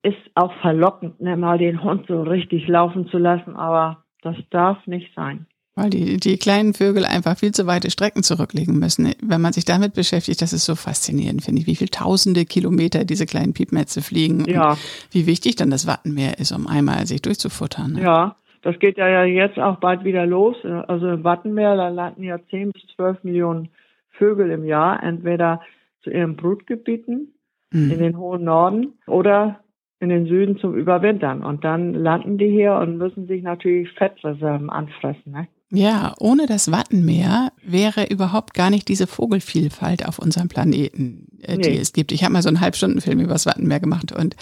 ist 0.02 0.18
auch 0.34 0.52
verlockend, 0.60 1.20
ne, 1.20 1.36
mal 1.36 1.58
den 1.58 1.82
Hund 1.82 2.06
so 2.08 2.22
richtig 2.22 2.66
laufen 2.66 3.08
zu 3.08 3.18
lassen, 3.18 3.56
aber 3.56 4.04
das 4.22 4.36
darf 4.50 4.86
nicht 4.86 5.14
sein. 5.14 5.46
Weil 5.78 5.90
die, 5.90 6.16
die 6.16 6.38
kleinen 6.38 6.74
Vögel 6.74 7.04
einfach 7.04 7.38
viel 7.38 7.52
zu 7.52 7.68
weite 7.68 7.90
Strecken 7.90 8.24
zurücklegen 8.24 8.78
müssen. 8.78 9.14
Wenn 9.22 9.40
man 9.40 9.52
sich 9.52 9.64
damit 9.64 9.94
beschäftigt, 9.94 10.42
das 10.42 10.52
ist 10.52 10.64
so 10.64 10.74
faszinierend, 10.74 11.44
finde 11.44 11.60
ich, 11.60 11.68
wie 11.68 11.76
viele 11.76 11.90
tausende 11.90 12.44
Kilometer 12.44 13.04
diese 13.04 13.26
kleinen 13.26 13.54
Piepmetze 13.54 14.02
fliegen. 14.02 14.44
Ja. 14.46 14.76
wie 15.12 15.26
wichtig 15.26 15.56
dann 15.56 15.70
das 15.70 15.86
Wattenmeer 15.86 16.38
ist, 16.38 16.50
um 16.52 16.66
einmal 16.66 17.06
sich 17.06 17.22
durchzufuttern. 17.22 17.92
Ne? 17.92 18.02
Ja, 18.02 18.36
das 18.62 18.78
geht 18.80 18.98
ja 18.98 19.24
jetzt 19.24 19.58
auch 19.58 19.76
bald 19.76 20.02
wieder 20.02 20.26
los. 20.26 20.56
Also 20.64 21.08
im 21.08 21.22
Wattenmeer, 21.22 21.76
da 21.76 21.88
landen 21.88 22.24
ja 22.24 22.38
10 22.50 22.72
bis 22.72 22.82
12 22.96 23.22
Millionen 23.22 23.68
Vögel 24.10 24.50
im 24.50 24.64
Jahr, 24.64 25.00
entweder 25.02 25.60
zu 26.02 26.10
ihren 26.10 26.34
Brutgebieten 26.34 27.34
mhm. 27.70 27.90
in 27.92 27.98
den 27.98 28.18
hohen 28.18 28.44
Norden 28.44 28.94
oder 29.06 29.60
in 30.00 30.08
den 30.08 30.26
Süden 30.26 30.58
zum 30.58 30.74
Überwintern. 30.74 31.42
Und 31.42 31.64
dann 31.64 31.94
landen 31.94 32.38
die 32.38 32.50
hier 32.50 32.74
und 32.74 32.98
müssen 32.98 33.26
sich 33.26 33.42
natürlich 33.42 33.90
Fettreserven 33.92 34.70
anfressen. 34.70 35.32
Ne? 35.32 35.48
Ja, 35.70 36.14
ohne 36.18 36.46
das 36.46 36.72
Wattenmeer 36.72 37.52
wäre 37.62 38.06
überhaupt 38.06 38.54
gar 38.54 38.70
nicht 38.70 38.88
diese 38.88 39.06
Vogelvielfalt 39.06 40.08
auf 40.08 40.18
unserem 40.18 40.48
Planeten, 40.48 41.26
äh, 41.42 41.58
die 41.58 41.70
nee. 41.70 41.78
es 41.78 41.92
gibt. 41.92 42.10
Ich 42.10 42.24
habe 42.24 42.32
mal 42.32 42.40
so 42.40 42.48
einen 42.48 42.62
Halbstundenfilm 42.62 43.20
über 43.20 43.34
das 43.34 43.44
Wattenmeer 43.44 43.78
gemacht 43.78 44.12
und 44.12 44.34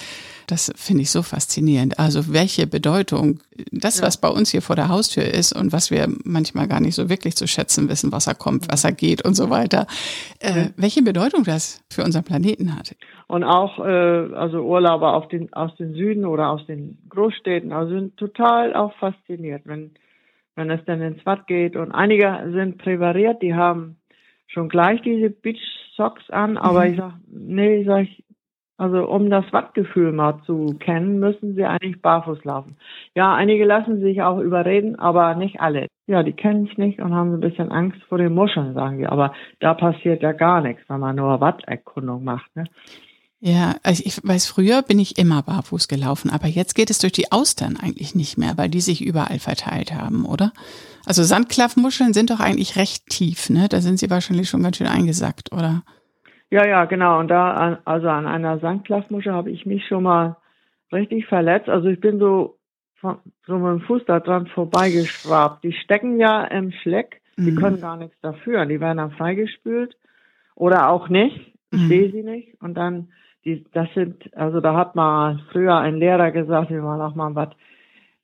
das 0.46 0.72
finde 0.76 1.02
ich 1.02 1.10
so 1.10 1.22
faszinierend. 1.22 1.98
Also 1.98 2.32
welche 2.32 2.68
Bedeutung 2.68 3.40
das, 3.72 4.02
was 4.02 4.18
bei 4.18 4.28
uns 4.28 4.50
hier 4.50 4.62
vor 4.62 4.76
der 4.76 4.88
Haustür 4.88 5.24
ist 5.24 5.52
und 5.52 5.72
was 5.72 5.90
wir 5.90 6.06
manchmal 6.22 6.68
gar 6.68 6.78
nicht 6.78 6.94
so 6.94 7.08
wirklich 7.08 7.34
zu 7.34 7.48
schätzen 7.48 7.88
wissen, 7.88 8.12
Wasser 8.12 8.34
kommt, 8.34 8.70
Wasser 8.70 8.92
geht 8.92 9.24
und 9.24 9.34
so 9.34 9.50
weiter, 9.50 9.88
äh, 10.38 10.68
welche 10.76 11.02
Bedeutung 11.02 11.42
das 11.42 11.82
für 11.90 12.04
unseren 12.04 12.22
Planeten 12.22 12.76
hat. 12.76 12.94
Und 13.26 13.42
auch 13.42 13.80
äh, 13.80 14.32
also 14.34 14.60
Urlauber 14.60 15.14
auf 15.14 15.26
den, 15.26 15.52
aus 15.52 15.74
den 15.74 15.94
Süden 15.94 16.24
oder 16.24 16.50
aus 16.50 16.64
den 16.66 16.98
Großstädten, 17.08 17.72
also 17.72 17.94
sind 17.94 18.16
total 18.16 18.76
auch 18.76 18.94
fasziniert, 19.00 19.62
wenn 19.64 19.90
wenn 20.56 20.70
es 20.70 20.84
dann 20.86 21.00
ins 21.00 21.24
Watt 21.24 21.46
geht. 21.46 21.76
Und 21.76 21.92
einige 21.92 22.50
sind 22.52 22.78
präpariert, 22.78 23.42
die 23.42 23.54
haben 23.54 23.96
schon 24.48 24.68
gleich 24.68 25.00
diese 25.02 25.30
Beach 25.30 25.60
Socks 25.96 26.28
an, 26.30 26.56
aber 26.56 26.84
mhm. 26.84 26.90
ich 26.90 26.96
sag, 26.98 27.12
nee, 27.28 27.76
ich 27.80 27.86
sag, 27.86 28.06
Also 28.78 29.08
um 29.08 29.30
das 29.30 29.50
Wattgefühl 29.52 30.12
mal 30.12 30.42
zu 30.44 30.76
kennen, 30.78 31.18
müssen 31.18 31.54
sie 31.54 31.64
eigentlich 31.64 32.02
barfuß 32.02 32.44
laufen. 32.44 32.76
Ja, 33.14 33.34
einige 33.34 33.64
lassen 33.64 34.00
sich 34.00 34.22
auch 34.22 34.38
überreden, 34.38 34.98
aber 34.98 35.34
nicht 35.34 35.60
alle. 35.60 35.86
Ja, 36.06 36.22
die 36.22 36.34
kennen 36.34 36.68
es 36.70 36.76
nicht 36.76 37.00
und 37.00 37.14
haben 37.14 37.32
ein 37.32 37.40
bisschen 37.40 37.72
Angst 37.72 38.02
vor 38.04 38.18
den 38.18 38.34
Muscheln, 38.34 38.74
sagen 38.74 38.98
die. 38.98 39.06
Aber 39.06 39.32
da 39.60 39.74
passiert 39.74 40.22
ja 40.22 40.32
gar 40.32 40.60
nichts, 40.60 40.82
wenn 40.88 41.00
man 41.00 41.16
nur 41.16 41.40
Watterkundung 41.40 42.22
macht. 42.22 42.54
Ne? 42.54 42.64
Ja, 43.40 43.76
also 43.82 44.02
ich 44.04 44.20
weiß, 44.26 44.46
früher 44.46 44.82
bin 44.82 44.98
ich 44.98 45.18
immer 45.18 45.42
barfuß 45.42 45.88
gelaufen, 45.88 46.30
aber 46.30 46.46
jetzt 46.46 46.74
geht 46.74 46.90
es 46.90 46.98
durch 46.98 47.12
die 47.12 47.32
Austern 47.32 47.76
eigentlich 47.76 48.14
nicht 48.14 48.38
mehr, 48.38 48.56
weil 48.56 48.70
die 48.70 48.80
sich 48.80 49.04
überall 49.04 49.38
verteilt 49.38 49.92
haben, 49.92 50.24
oder? 50.24 50.52
Also 51.04 51.22
Sandklaffmuscheln 51.22 52.14
sind 52.14 52.30
doch 52.30 52.40
eigentlich 52.40 52.76
recht 52.76 53.06
tief, 53.08 53.50
ne? 53.50 53.68
Da 53.68 53.80
sind 53.80 53.98
sie 53.98 54.10
wahrscheinlich 54.10 54.48
schon 54.48 54.62
ganz 54.62 54.78
schön 54.78 54.86
eingesackt, 54.86 55.52
oder? 55.52 55.82
Ja, 56.50 56.66
ja, 56.66 56.84
genau. 56.86 57.18
Und 57.20 57.28
da, 57.28 57.80
also 57.84 58.08
an 58.08 58.26
einer 58.26 58.58
Sandklaffmuschel 58.58 59.32
habe 59.32 59.50
ich 59.50 59.66
mich 59.66 59.86
schon 59.86 60.04
mal 60.04 60.36
richtig 60.92 61.26
verletzt. 61.26 61.68
Also 61.68 61.88
ich 61.88 62.00
bin 62.00 62.18
so, 62.18 62.58
von, 62.94 63.18
so 63.46 63.58
mit 63.58 63.80
dem 63.80 63.86
Fuß 63.86 64.02
da 64.06 64.20
dran 64.20 64.46
vorbeigeschwabt. 64.46 65.62
Die 65.64 65.72
stecken 65.72 66.18
ja 66.18 66.44
im 66.44 66.72
Schleck. 66.72 67.20
Die 67.36 67.50
mhm. 67.50 67.56
können 67.56 67.80
gar 67.80 67.96
nichts 67.96 68.16
dafür. 68.22 68.64
Die 68.64 68.80
werden 68.80 68.98
dann 68.98 69.10
freigespült. 69.10 69.96
Oder 70.54 70.88
auch 70.88 71.08
nicht. 71.08 71.55
Ich 71.76 71.82
mhm. 71.82 71.88
sehe 71.88 72.10
sie 72.10 72.22
nicht. 72.22 72.60
Und 72.60 72.74
dann, 72.74 73.08
die, 73.44 73.64
das 73.72 73.88
sind, 73.94 74.34
also 74.34 74.60
da 74.60 74.74
hat 74.74 74.96
mal 74.96 75.40
früher 75.52 75.76
ein 75.76 75.96
Lehrer 75.96 76.30
gesagt, 76.30 76.70
wir 76.70 76.82
waren 76.82 77.00
auch 77.00 77.14
mal 77.14 77.34
was, 77.34 77.50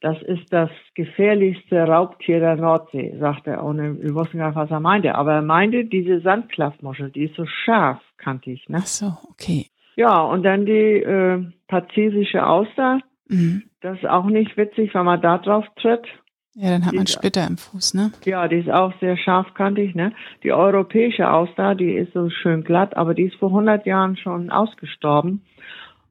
das 0.00 0.20
ist 0.22 0.52
das 0.52 0.70
gefährlichste 0.94 1.84
Raubtier 1.84 2.40
der 2.40 2.56
Nordsee, 2.56 3.14
sagt 3.20 3.46
er, 3.46 3.62
ohne, 3.64 4.02
wir 4.02 4.14
wussten 4.14 4.38
gar 4.38 4.48
nicht, 4.48 4.56
was 4.56 4.70
er 4.70 4.80
meinte. 4.80 5.14
Aber 5.14 5.34
er 5.34 5.42
meinte 5.42 5.84
diese 5.84 6.20
Sandklaffmuschel, 6.20 7.10
die 7.10 7.24
ist 7.24 7.36
so 7.36 7.46
scharf, 7.46 8.00
kannte 8.16 8.50
ich, 8.50 8.68
ne? 8.68 8.78
Ach 8.80 8.86
so, 8.86 9.12
okay. 9.30 9.66
Ja, 9.94 10.22
und 10.22 10.42
dann 10.42 10.66
die 10.66 10.72
äh, 10.72 11.44
pazifische 11.68 12.44
Auster. 12.44 13.00
Mhm. 13.28 13.64
Das 13.80 13.98
ist 13.98 14.06
auch 14.06 14.26
nicht 14.26 14.56
witzig, 14.56 14.92
wenn 14.94 15.04
man 15.04 15.20
da 15.20 15.38
drauf 15.38 15.66
tritt. 15.76 16.06
Ja, 16.54 16.70
dann 16.70 16.84
hat 16.84 16.92
die 16.92 16.96
man 16.98 17.06
Splitter 17.06 17.46
im 17.46 17.56
Fuß, 17.56 17.94
ne? 17.94 18.12
Ja, 18.24 18.46
die 18.46 18.56
ist 18.56 18.70
auch 18.70 18.92
sehr 19.00 19.16
scharfkantig, 19.16 19.94
ne? 19.94 20.12
Die 20.42 20.52
europäische 20.52 21.30
Auster, 21.30 21.74
die 21.74 21.92
ist 21.92 22.12
so 22.12 22.28
schön 22.28 22.62
glatt, 22.62 22.96
aber 22.96 23.14
die 23.14 23.24
ist 23.24 23.36
vor 23.36 23.48
100 23.48 23.86
Jahren 23.86 24.16
schon 24.16 24.50
ausgestorben. 24.50 25.42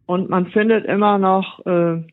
Und 0.08 0.30
man 0.30 0.48
findet 0.48 0.86
immer 0.86 1.20
noch 1.20 1.64
äh, 1.66 2.04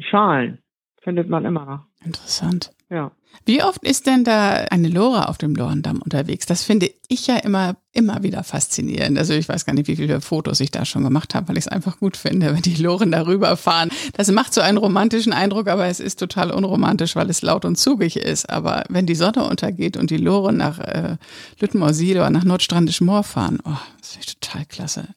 Schalen 0.00 0.58
findet 1.02 1.28
man 1.28 1.44
immer 1.44 1.64
noch. 1.64 1.80
Interessant. 2.04 2.72
Ja. 2.92 3.10
Wie 3.46 3.62
oft 3.62 3.82
ist 3.82 4.06
denn 4.06 4.22
da 4.22 4.66
eine 4.70 4.88
Lore 4.88 5.30
auf 5.30 5.38
dem 5.38 5.54
Lorendamm 5.54 6.02
unterwegs? 6.02 6.44
Das 6.44 6.62
finde 6.62 6.90
ich 7.08 7.26
ja 7.26 7.38
immer, 7.38 7.76
immer 7.94 8.22
wieder 8.22 8.44
faszinierend. 8.44 9.18
Also 9.18 9.32
ich 9.32 9.48
weiß 9.48 9.64
gar 9.64 9.72
nicht, 9.72 9.88
wie 9.88 9.96
viele 9.96 10.20
Fotos 10.20 10.60
ich 10.60 10.70
da 10.70 10.84
schon 10.84 11.02
gemacht 11.02 11.34
habe, 11.34 11.48
weil 11.48 11.56
ich 11.56 11.64
es 11.64 11.72
einfach 11.72 11.98
gut 11.98 12.18
finde, 12.18 12.54
wenn 12.54 12.60
die 12.60 12.80
Loren 12.82 13.10
darüber 13.10 13.56
fahren. 13.56 13.88
Das 14.14 14.30
macht 14.30 14.52
so 14.52 14.60
einen 14.60 14.76
romantischen 14.76 15.32
Eindruck, 15.32 15.68
aber 15.68 15.86
es 15.86 16.00
ist 16.00 16.18
total 16.18 16.50
unromantisch, 16.50 17.16
weil 17.16 17.30
es 17.30 17.40
laut 17.40 17.64
und 17.64 17.76
zugig 17.76 18.16
ist. 18.16 18.50
Aber 18.50 18.84
wenn 18.90 19.06
die 19.06 19.14
Sonne 19.14 19.48
untergeht 19.48 19.96
und 19.96 20.10
die 20.10 20.18
Loren 20.18 20.58
nach 20.58 20.78
äh, 20.78 21.16
Lüttenmoor-Siel 21.58 22.18
oder 22.18 22.28
nach 22.28 22.44
Nordstrandisch 22.44 23.00
Moor 23.00 23.22
fahren, 23.22 23.58
oh, 23.64 23.70
das 24.00 24.16
ist 24.16 24.42
total 24.42 24.66
klasse. 24.66 25.08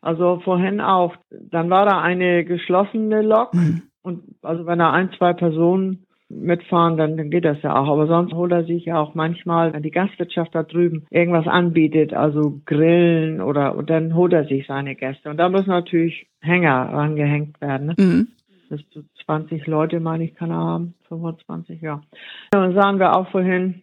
Also 0.00 0.40
vorhin 0.42 0.80
auch, 0.80 1.14
dann 1.30 1.68
war 1.68 1.84
da 1.84 2.00
eine 2.00 2.46
geschlossene 2.46 3.20
Lok. 3.20 3.52
Mhm 3.52 3.82
und 4.08 4.22
also 4.42 4.66
wenn 4.66 4.78
da 4.78 4.90
ein, 4.90 5.10
zwei 5.18 5.34
Personen 5.34 6.06
mitfahren, 6.28 6.96
dann, 6.96 7.16
dann 7.16 7.30
geht 7.30 7.44
das 7.44 7.62
ja 7.62 7.76
auch. 7.76 7.88
Aber 7.88 8.06
sonst 8.06 8.32
holt 8.34 8.52
er 8.52 8.64
sich 8.64 8.84
ja 8.84 9.00
auch 9.00 9.14
manchmal, 9.14 9.72
wenn 9.72 9.82
die 9.82 9.90
Gastwirtschaft 9.90 10.54
da 10.54 10.62
drüben 10.62 11.06
irgendwas 11.10 11.46
anbietet, 11.46 12.12
also 12.12 12.60
Grillen 12.66 13.40
oder 13.40 13.76
und 13.76 13.88
dann 13.90 14.14
holt 14.14 14.32
er 14.32 14.44
sich 14.44 14.66
seine 14.66 14.94
Gäste. 14.94 15.30
Und 15.30 15.38
da 15.38 15.48
müssen 15.48 15.70
natürlich 15.70 16.26
Hänger 16.40 16.90
rangehängt 16.92 17.60
werden. 17.60 17.88
Ne? 17.88 17.94
Mhm. 17.98 18.28
Bis 18.68 18.88
zu 18.90 19.02
20 19.24 19.66
Leute, 19.66 19.98
meine 20.00 20.24
ich, 20.24 20.34
kann 20.34 20.50
er 20.50 20.58
haben. 20.58 20.94
25, 21.08 21.80
ja. 21.80 22.02
Dann 22.50 22.74
sagen 22.74 22.98
wir 22.98 23.16
auch 23.16 23.30
vorhin, 23.30 23.82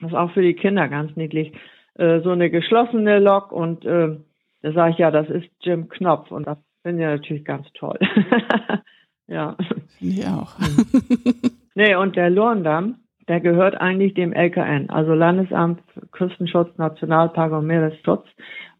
das 0.00 0.10
ist 0.10 0.16
auch 0.16 0.32
für 0.32 0.42
die 0.42 0.54
Kinder 0.54 0.88
ganz 0.88 1.16
niedlich, 1.16 1.52
äh, 1.94 2.20
so 2.20 2.30
eine 2.30 2.50
geschlossene 2.50 3.18
Lok 3.18 3.50
und 3.50 3.86
äh, 3.86 4.16
da 4.62 4.72
sage 4.72 4.92
ich 4.92 4.98
ja, 4.98 5.10
das 5.10 5.30
ist 5.30 5.48
Jim 5.62 5.88
Knopf 5.88 6.30
und 6.30 6.46
das 6.46 6.58
finde 6.82 7.02
ich 7.02 7.08
natürlich 7.08 7.44
ganz 7.46 7.66
toll. 7.72 7.98
Ja. 9.30 9.56
Finde 9.98 10.14
ich 10.14 10.26
auch. 10.26 10.56
nee, 11.74 11.94
und 11.94 12.16
der 12.16 12.30
Lorndamm, 12.30 12.96
der 13.28 13.40
gehört 13.40 13.80
eigentlich 13.80 14.14
dem 14.14 14.32
LKN, 14.32 14.90
also 14.90 15.14
Landesamt 15.14 15.82
Küstenschutz, 16.12 16.76
Nationalpark 16.78 17.52
und 17.52 17.66
Meeresschutz. 17.66 18.26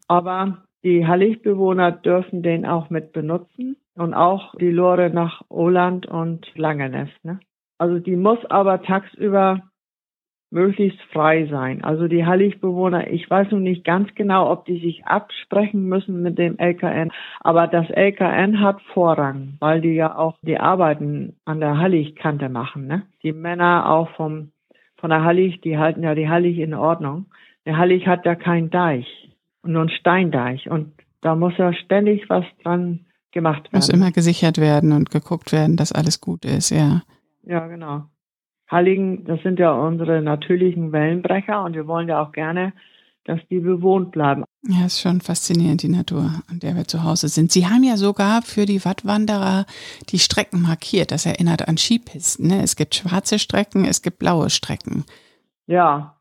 Aber 0.07 0.63
die 0.83 1.07
Halligbewohner 1.07 1.91
dürfen 1.91 2.43
den 2.43 2.65
auch 2.65 2.89
mit 2.89 3.13
benutzen 3.13 3.77
und 3.95 4.13
auch 4.13 4.55
die 4.55 4.71
Lore 4.71 5.09
nach 5.09 5.41
Oland 5.49 6.05
und 6.07 6.45
Langeness. 6.57 7.09
Ne? 7.23 7.39
Also 7.77 7.99
die 7.99 8.15
muss 8.15 8.39
aber 8.45 8.81
tagsüber 8.81 9.61
möglichst 10.51 11.01
frei 11.13 11.47
sein. 11.49 11.83
Also 11.83 12.07
die 12.07 12.25
Halligbewohner, 12.25 13.09
ich 13.09 13.29
weiß 13.29 13.51
nun 13.51 13.63
nicht 13.63 13.83
ganz 13.83 14.13
genau, 14.15 14.51
ob 14.51 14.65
die 14.65 14.79
sich 14.79 15.05
absprechen 15.05 15.87
müssen 15.87 16.21
mit 16.21 16.37
dem 16.37 16.59
LKN, 16.59 17.11
aber 17.39 17.67
das 17.67 17.89
LKN 17.89 18.59
hat 18.59 18.81
Vorrang, 18.93 19.55
weil 19.59 19.81
die 19.81 19.93
ja 19.93 20.15
auch 20.17 20.35
die 20.41 20.59
Arbeiten 20.59 21.37
an 21.45 21.59
der 21.59 21.77
Halligkante 21.77 22.49
machen. 22.49 22.87
Ne? 22.87 23.03
Die 23.23 23.31
Männer 23.31 23.89
auch 23.89 24.09
vom 24.11 24.51
von 24.97 25.09
der 25.09 25.23
Hallig, 25.23 25.61
die 25.61 25.79
halten 25.79 26.03
ja 26.03 26.13
die 26.13 26.29
Hallig 26.29 26.59
in 26.59 26.75
Ordnung. 26.75 27.25
Der 27.65 27.77
Hallig 27.77 28.05
hat 28.05 28.23
ja 28.23 28.35
keinen 28.35 28.69
Deich, 28.69 29.07
nur 29.63 29.81
einen 29.81 29.89
Steindeich 29.89 30.69
und 30.69 30.93
da 31.21 31.35
muss 31.35 31.57
ja 31.57 31.73
ständig 31.73 32.29
was 32.29 32.45
dran 32.63 33.05
gemacht 33.31 33.63
werden. 33.65 33.77
Muss 33.77 33.89
immer 33.89 34.11
gesichert 34.11 34.59
werden 34.59 34.91
und 34.91 35.09
geguckt 35.09 35.51
werden, 35.51 35.75
dass 35.75 35.91
alles 35.91 36.21
gut 36.21 36.45
ist, 36.45 36.69
ja. 36.69 37.01
Ja, 37.43 37.65
genau. 37.67 38.03
Halligen, 38.71 39.25
das 39.25 39.41
sind 39.43 39.59
ja 39.59 39.73
unsere 39.73 40.21
natürlichen 40.21 40.93
Wellenbrecher 40.93 41.63
und 41.63 41.75
wir 41.75 41.87
wollen 41.87 42.07
ja 42.07 42.23
auch 42.23 42.31
gerne, 42.31 42.71
dass 43.25 43.39
die 43.49 43.59
bewohnt 43.59 44.11
bleiben. 44.11 44.45
Ja, 44.63 44.85
ist 44.85 45.01
schon 45.01 45.21
faszinierend, 45.21 45.83
die 45.83 45.89
Natur, 45.89 46.41
an 46.49 46.59
der 46.59 46.75
wir 46.75 46.85
zu 46.85 47.03
Hause 47.03 47.27
sind. 47.27 47.51
Sie 47.51 47.67
haben 47.67 47.83
ja 47.83 47.97
sogar 47.97 48.41
für 48.41 48.65
die 48.65 48.83
Wattwanderer 48.83 49.65
die 50.09 50.19
Strecken 50.19 50.61
markiert. 50.61 51.11
Das 51.11 51.25
erinnert 51.25 51.67
an 51.67 51.77
Skipisten. 51.77 52.47
Ne? 52.47 52.63
Es 52.63 52.75
gibt 52.75 52.95
schwarze 52.95 53.39
Strecken, 53.39 53.85
es 53.85 54.01
gibt 54.01 54.19
blaue 54.19 54.49
Strecken. 54.49 55.03
Ja, 55.67 56.15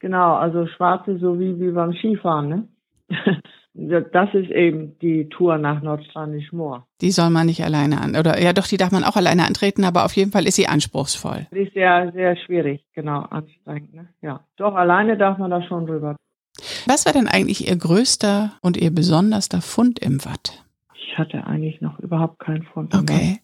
genau. 0.00 0.34
Also 0.34 0.66
schwarze, 0.66 1.18
so 1.18 1.38
wie, 1.38 1.60
wie 1.60 1.70
beim 1.72 1.92
Skifahren. 1.92 2.48
Ne? 2.48 2.68
das 3.74 4.34
ist 4.34 4.50
eben 4.50 4.98
die 5.00 5.28
Tour 5.30 5.56
nach 5.56 5.82
Nordstrandisch 5.82 6.52
Moor. 6.52 6.86
Die 7.00 7.10
soll 7.10 7.30
man 7.30 7.46
nicht 7.46 7.64
alleine 7.64 8.00
an, 8.00 8.16
oder 8.16 8.40
ja 8.40 8.52
doch, 8.52 8.66
die 8.66 8.76
darf 8.76 8.92
man 8.92 9.02
auch 9.02 9.16
alleine 9.16 9.46
antreten, 9.46 9.84
aber 9.84 10.04
auf 10.04 10.14
jeden 10.14 10.30
Fall 10.30 10.46
ist 10.46 10.56
sie 10.56 10.68
anspruchsvoll. 10.68 11.46
Die 11.52 11.60
ist 11.60 11.72
sehr, 11.72 12.12
sehr 12.12 12.36
schwierig, 12.36 12.84
genau, 12.94 13.20
anstrengend, 13.22 13.94
ne? 13.94 14.08
Ja. 14.20 14.40
Doch, 14.56 14.74
alleine 14.74 15.16
darf 15.16 15.38
man 15.38 15.50
da 15.50 15.62
schon 15.62 15.86
drüber. 15.86 16.16
Was 16.86 17.06
war 17.06 17.12
denn 17.14 17.28
eigentlich 17.28 17.68
Ihr 17.68 17.76
größter 17.76 18.52
und 18.60 18.76
Ihr 18.76 18.90
besonderster 18.90 19.62
Fund 19.62 19.98
im 19.98 20.22
Watt? 20.24 20.64
Ich 20.94 21.16
hatte 21.16 21.46
eigentlich 21.46 21.80
noch 21.80 21.98
überhaupt 21.98 22.38
keinen 22.40 22.64
Fund. 22.64 22.94
Okay. 22.94 23.40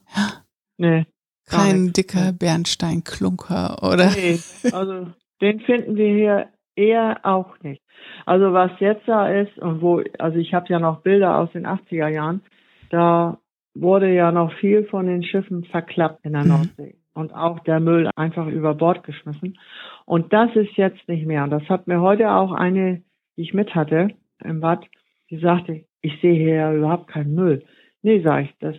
Nee. 0.76 1.06
Kein 1.46 1.94
dicker 1.94 2.32
Bernsteinklunker, 2.32 3.82
oder? 3.82 4.10
Nee, 4.10 4.38
also 4.72 5.08
den 5.40 5.60
finden 5.60 5.96
wir 5.96 6.08
hier 6.08 6.48
eher 6.78 7.20
auch 7.24 7.58
nicht. 7.62 7.82
Also 8.24 8.52
was 8.52 8.70
jetzt 8.78 9.06
da 9.06 9.28
ist 9.28 9.58
und 9.58 9.82
wo, 9.82 10.02
also 10.18 10.38
ich 10.38 10.54
habe 10.54 10.66
ja 10.68 10.78
noch 10.78 11.02
Bilder 11.02 11.38
aus 11.38 11.50
den 11.52 11.66
80er 11.66 12.08
Jahren, 12.08 12.42
da 12.90 13.38
wurde 13.74 14.12
ja 14.12 14.32
noch 14.32 14.52
viel 14.54 14.84
von 14.84 15.06
den 15.06 15.22
Schiffen 15.22 15.64
verklappt 15.64 16.24
in 16.24 16.32
der 16.32 16.44
mhm. 16.44 16.48
Nordsee 16.48 16.96
und 17.14 17.34
auch 17.34 17.58
der 17.60 17.80
Müll 17.80 18.08
einfach 18.16 18.46
über 18.46 18.74
Bord 18.74 19.02
geschmissen. 19.02 19.58
Und 20.04 20.32
das 20.32 20.54
ist 20.54 20.76
jetzt 20.76 21.06
nicht 21.08 21.26
mehr. 21.26 21.42
Und 21.44 21.50
das 21.50 21.68
hat 21.68 21.88
mir 21.88 22.00
heute 22.00 22.30
auch 22.30 22.52
eine, 22.52 23.02
die 23.36 23.42
ich 23.42 23.54
mit 23.54 23.74
hatte 23.74 24.10
im 24.42 24.60
Bad, 24.60 24.86
die 25.30 25.38
sagte, 25.38 25.84
ich 26.00 26.20
sehe 26.20 26.34
hier 26.34 26.54
ja 26.54 26.72
überhaupt 26.72 27.08
keinen 27.08 27.34
Müll. 27.34 27.64
Nee, 28.02 28.20
sag 28.22 28.44
ich, 28.44 28.54
das 28.60 28.76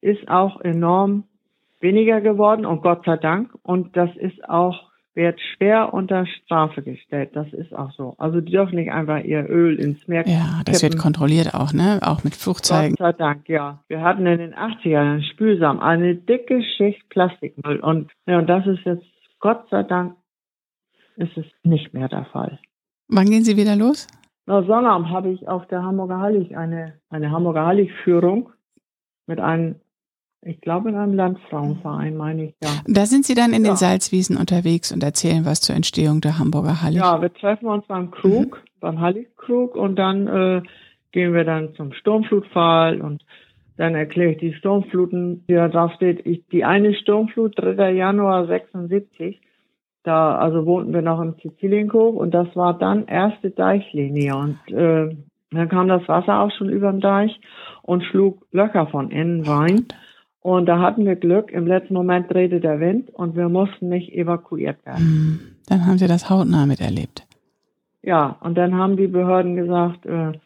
ist 0.00 0.28
auch 0.28 0.60
enorm 0.60 1.24
weniger 1.80 2.20
geworden 2.20 2.66
und 2.66 2.82
Gott 2.82 3.04
sei 3.04 3.16
Dank. 3.16 3.54
Und 3.62 3.96
das 3.96 4.10
ist 4.16 4.48
auch 4.48 4.85
wird 5.16 5.40
schwer 5.40 5.92
unter 5.94 6.26
Strafe 6.26 6.82
gestellt. 6.82 7.30
Das 7.34 7.50
ist 7.52 7.74
auch 7.74 7.90
so. 7.92 8.14
Also 8.18 8.40
die 8.40 8.52
dürfen 8.52 8.76
nicht 8.76 8.92
einfach 8.92 9.24
ihr 9.24 9.48
Öl 9.48 9.76
ins 9.80 10.06
Meer 10.06 10.26
Ja, 10.28 10.60
das 10.64 10.80
kippen. 10.80 10.92
wird 10.94 11.02
kontrolliert 11.02 11.54
auch, 11.54 11.72
ne? 11.72 11.98
Auch 12.02 12.22
mit 12.22 12.36
Flugzeugen. 12.36 12.90
Gott 12.96 12.98
sei 12.98 13.12
Dank, 13.12 13.48
ja. 13.48 13.82
Wir 13.88 14.02
hatten 14.02 14.26
in 14.26 14.38
den 14.38 14.54
80ern 14.54 15.22
Spülsam 15.32 15.80
eine 15.80 16.14
dicke 16.14 16.62
Schicht 16.62 17.08
Plastikmüll 17.08 17.80
und, 17.80 18.12
ja, 18.26 18.38
und 18.38 18.46
das 18.46 18.66
ist 18.66 18.84
jetzt, 18.84 19.06
Gott 19.40 19.66
sei 19.70 19.82
Dank, 19.82 20.14
ist 21.16 21.36
es 21.36 21.46
nicht 21.62 21.94
mehr 21.94 22.08
der 22.08 22.26
Fall. 22.26 22.58
Wann 23.08 23.30
gehen 23.30 23.42
Sie 23.44 23.56
wieder 23.56 23.74
los? 23.74 24.06
Na, 24.44 24.62
Sonnabend 24.62 25.08
habe 25.08 25.30
ich 25.30 25.48
auf 25.48 25.66
der 25.68 25.82
Hamburger 25.82 26.20
Hallig 26.20 26.56
eine, 26.56 26.94
eine 27.08 27.30
Hamburger 27.30 27.64
Hallig-Führung 27.66 28.50
mit 29.26 29.40
einem 29.40 29.76
ich 30.46 30.60
glaube 30.60 30.90
in 30.90 30.96
einem 30.96 31.14
Landfrauenverein, 31.14 32.16
meine 32.16 32.44
ich, 32.44 32.54
ja. 32.62 32.70
Da 32.86 33.06
sind 33.06 33.24
Sie 33.24 33.34
dann 33.34 33.52
in 33.52 33.64
ja. 33.64 33.72
den 33.72 33.76
Salzwiesen 33.76 34.36
unterwegs 34.36 34.92
und 34.92 35.02
erzählen 35.02 35.44
was 35.44 35.60
zur 35.60 35.74
Entstehung 35.74 36.20
der 36.20 36.38
Hamburger 36.38 36.82
Hallig. 36.82 36.98
Ja, 36.98 37.20
wir 37.20 37.32
treffen 37.32 37.66
uns 37.66 37.84
beim 37.86 38.10
Krug, 38.10 38.56
mhm. 38.56 38.80
beim 38.80 39.00
Hallig-Krug 39.00 39.74
und 39.74 39.96
dann 39.96 40.26
äh, 40.26 40.62
gehen 41.12 41.34
wir 41.34 41.44
dann 41.44 41.74
zum 41.74 41.92
Sturmflutfall 41.92 43.00
und 43.00 43.24
dann 43.76 43.94
erkläre 43.94 44.32
ich 44.32 44.38
die 44.38 44.54
Sturmfluten, 44.54 45.44
die 45.46 45.54
da 45.54 45.68
drauf 45.68 45.92
steht. 45.96 46.24
Ich, 46.24 46.46
die 46.48 46.64
eine 46.64 46.94
Sturmflut, 46.94 47.54
3. 47.58 47.92
Januar 47.92 48.46
76, 48.46 49.40
da 50.02 50.36
also 50.36 50.64
wohnten 50.64 50.94
wir 50.94 51.02
noch 51.02 51.20
im 51.20 51.34
Sizilienhof 51.42 52.14
und 52.14 52.32
das 52.32 52.54
war 52.54 52.78
dann 52.78 53.06
erste 53.06 53.50
Deichlinie 53.50 54.36
und 54.36 54.58
äh, 54.72 55.16
dann 55.50 55.68
kam 55.68 55.88
das 55.88 56.06
Wasser 56.08 56.40
auch 56.40 56.50
schon 56.56 56.68
über 56.68 56.90
den 56.90 57.00
Deich 57.00 57.38
und 57.82 58.04
schlug 58.04 58.46
Löcher 58.52 58.86
von 58.86 59.10
innen 59.10 59.42
rein. 59.42 59.86
Und 60.46 60.66
da 60.66 60.78
hatten 60.78 61.04
wir 61.04 61.16
Glück, 61.16 61.50
im 61.50 61.66
letzten 61.66 61.94
Moment 61.94 62.32
drehte 62.32 62.60
der 62.60 62.78
Wind 62.78 63.10
und 63.10 63.34
wir 63.34 63.48
mussten 63.48 63.88
nicht 63.88 64.12
evakuiert 64.12 64.86
werden. 64.86 64.98
Hm, 65.00 65.40
dann 65.66 65.84
haben 65.84 65.98
Sie 65.98 66.06
das 66.06 66.30
hautnah 66.30 66.66
miterlebt. 66.66 67.26
Ja, 68.02 68.36
und 68.38 68.56
dann 68.56 68.76
haben 68.76 68.96
die 68.96 69.08
Behörden 69.08 69.56
gesagt, 69.56 70.06
äh, 70.06 70.38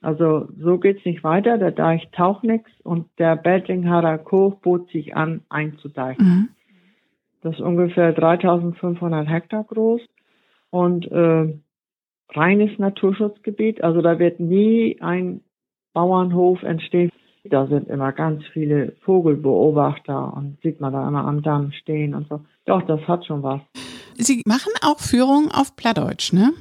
also 0.00 0.48
so 0.58 0.78
geht's 0.78 1.04
nicht 1.04 1.22
weiter, 1.22 1.58
der 1.58 1.70
Deich 1.70 2.08
taucht 2.12 2.44
nichts 2.44 2.70
und 2.82 3.08
der 3.18 3.36
Beltingharer 3.36 4.16
Koch 4.16 4.54
bot 4.54 4.88
sich 4.88 5.14
an, 5.16 5.42
einzudeichen. 5.50 6.24
Mhm. 6.24 6.48
Das 7.42 7.56
ist 7.56 7.60
ungefähr 7.60 8.14
3500 8.14 9.28
Hektar 9.28 9.64
groß 9.64 10.00
und 10.70 11.12
äh, 11.12 11.54
reines 12.30 12.78
Naturschutzgebiet. 12.78 13.84
Also 13.84 14.00
da 14.00 14.18
wird 14.18 14.40
nie 14.40 14.96
ein 15.02 15.42
Bauernhof 15.92 16.62
entstehen. 16.62 17.12
Da 17.44 17.66
sind 17.66 17.88
immer 17.88 18.12
ganz 18.12 18.44
viele 18.52 18.92
Vogelbeobachter 19.04 20.34
und 20.34 20.58
sieht 20.62 20.80
man 20.80 20.92
da 20.92 21.06
immer 21.08 21.24
am 21.24 21.42
Damm 21.42 21.72
stehen 21.72 22.14
und 22.14 22.28
so. 22.28 22.40
Doch, 22.66 22.82
das 22.82 23.00
hat 23.08 23.26
schon 23.26 23.42
was. 23.42 23.60
Sie 24.14 24.42
machen 24.46 24.72
auch 24.82 25.00
Führungen 25.00 25.50
auf 25.50 25.74
Plattdeutsch, 25.74 26.32
ne? 26.32 26.52